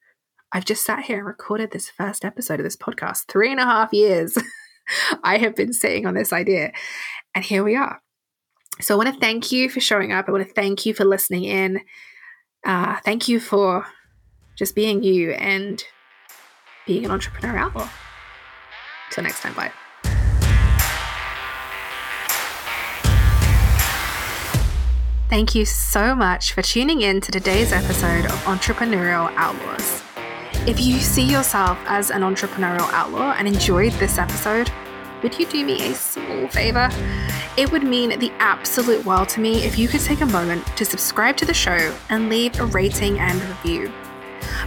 I've 0.52 0.66
just 0.66 0.84
sat 0.84 1.04
here 1.04 1.16
and 1.16 1.26
recorded 1.26 1.70
this 1.70 1.88
first 1.88 2.26
episode 2.26 2.60
of 2.60 2.64
this 2.64 2.76
podcast. 2.76 3.26
Three 3.28 3.50
and 3.50 3.58
a 3.58 3.64
half 3.64 3.90
years 3.94 4.36
I 5.24 5.38
have 5.38 5.56
been 5.56 5.72
sitting 5.72 6.06
on 6.06 6.12
this 6.12 6.30
idea, 6.30 6.72
and 7.34 7.42
here 7.42 7.64
we 7.64 7.74
are. 7.74 8.02
So 8.82 8.94
I 8.94 8.98
want 8.98 9.14
to 9.14 9.20
thank 9.20 9.50
you 9.50 9.70
for 9.70 9.80
showing 9.80 10.12
up. 10.12 10.28
I 10.28 10.32
want 10.32 10.46
to 10.46 10.52
thank 10.52 10.84
you 10.84 10.92
for 10.92 11.06
listening 11.06 11.44
in. 11.44 11.80
Uh, 12.66 12.98
thank 13.02 13.28
you 13.28 13.40
for 13.40 13.86
just 14.58 14.74
being 14.74 15.02
you 15.02 15.30
and 15.30 15.82
being 16.87 17.05
an 17.05 17.11
entrepreneur 17.11 17.57
outlaw. 17.57 17.89
Till 19.11 19.24
next 19.24 19.41
time, 19.41 19.55
bye. 19.55 19.72
Thank 25.28 25.55
you 25.55 25.64
so 25.64 26.14
much 26.14 26.53
for 26.53 26.61
tuning 26.61 27.01
in 27.01 27.22
to 27.22 27.33
today's 27.33 27.72
episode 27.72 28.26
of 28.26 28.33
Entrepreneurial 28.45 29.33
Outlaws. 29.37 30.03
If 30.66 30.78
you 30.78 30.99
see 30.99 31.24
yourself 31.24 31.78
as 31.87 32.11
an 32.11 32.20
entrepreneurial 32.20 32.93
outlaw 32.93 33.35
and 33.39 33.49
enjoyed 33.49 33.93
this 33.95 34.18
episode, 34.18 34.70
would 35.22 35.39
you 35.39 35.47
do 35.47 35.64
me 35.64 35.91
a 35.91 35.95
small 35.95 36.49
favor? 36.49 36.91
It 37.57 37.72
would 37.72 37.83
mean 37.83 38.18
the 38.18 38.30
absolute 38.41 39.05
world 39.07 39.30
to 39.30 39.41
me 39.41 39.64
if 39.64 39.78
you 39.78 39.89
could 39.89 40.03
take 40.03 40.20
a 40.20 40.26
moment 40.26 40.66
to 40.76 40.85
subscribe 40.85 41.37
to 41.39 41.47
the 41.47 41.55
show 41.55 41.97
and 42.11 42.28
leave 42.28 42.61
a 42.61 42.66
rating 42.66 43.18
and 43.18 43.41
review. 43.43 43.91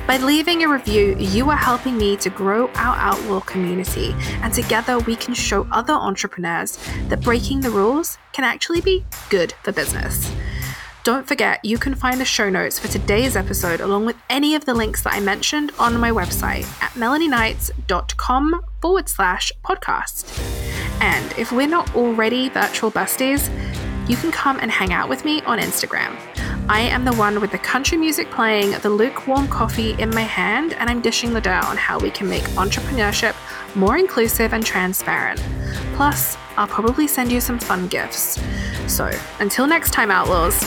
By 0.08 0.18
leaving 0.18 0.64
a 0.64 0.70
review, 0.70 1.16
you 1.18 1.50
are 1.50 1.58
helping 1.58 1.98
me 1.98 2.16
to 2.18 2.30
grow 2.30 2.68
our 2.76 2.96
outlaw 2.96 3.40
community, 3.40 4.14
and 4.44 4.54
together 4.54 5.00
we 5.00 5.16
can 5.16 5.34
show 5.34 5.68
other 5.72 5.94
entrepreneurs 5.94 6.78
that 7.08 7.22
breaking 7.22 7.62
the 7.62 7.72
rules 7.72 8.20
can 8.32 8.46
actually 8.46 8.82
be 8.82 9.04
good 9.32 9.54
for 9.64 9.72
business. 9.72 10.32
Don't 11.04 11.28
forget, 11.28 11.64
you 11.66 11.80
can 11.80 11.96
find 11.96 12.22
the 12.22 12.26
show 12.26 12.52
notes 12.52 12.78
for 12.78 12.88
today's 12.88 13.36
episode 13.36 13.82
along 13.82 14.06
with 14.06 14.16
any 14.30 14.54
of 14.54 14.66
the 14.66 14.76
links 14.76 15.02
that 15.04 15.14
I 15.14 15.20
mentioned 15.22 15.72
on 15.80 16.00
my 16.00 16.12
website 16.12 16.66
at 16.84 16.92
melanieknights.com 16.92 18.62
forward 18.82 19.10
slash 19.10 19.52
podcast. 19.64 20.40
And 21.02 21.32
if 21.38 21.52
we're 21.52 21.68
not 21.68 21.96
already 21.96 22.50
virtual 22.50 22.92
besties, 22.92 23.50
you 24.08 24.18
can 24.18 24.32
come 24.32 24.60
and 24.60 24.70
hang 24.70 24.94
out 24.94 25.10
with 25.10 25.26
me 25.26 25.42
on 25.44 25.58
Instagram. 25.58 26.16
I 26.68 26.80
am 26.80 27.06
the 27.06 27.14
one 27.14 27.40
with 27.42 27.52
the 27.52 27.60
country 27.60 27.96
music 27.96 28.32
playing, 28.32 28.72
the 28.80 28.90
lukewarm 28.90 29.48
coffee 29.48 29.92
in 30.00 30.10
my 30.10 30.24
hand, 30.24 30.74
and 30.74 30.90
I'm 30.90 31.00
dishing 31.00 31.32
the 31.32 31.40
dough 31.40 31.62
on 31.64 31.78
how 31.78 32.00
we 32.00 32.10
can 32.10 32.28
make 32.28 32.42
entrepreneurship 32.56 33.36
more 33.76 34.00
inclusive 34.00 34.52
and 34.52 34.66
transparent. 34.66 35.40
Plus, 35.94 36.36
I'll 36.58 36.68
probably 36.68 37.08
send 37.08 37.32
you 37.32 37.40
some 37.40 37.60
fun 37.60 37.88
gifts. 37.88 38.42
So, 38.88 39.12
until 39.40 39.68
next 39.68 39.92
time, 39.92 40.10
Outlaws, 40.10 40.60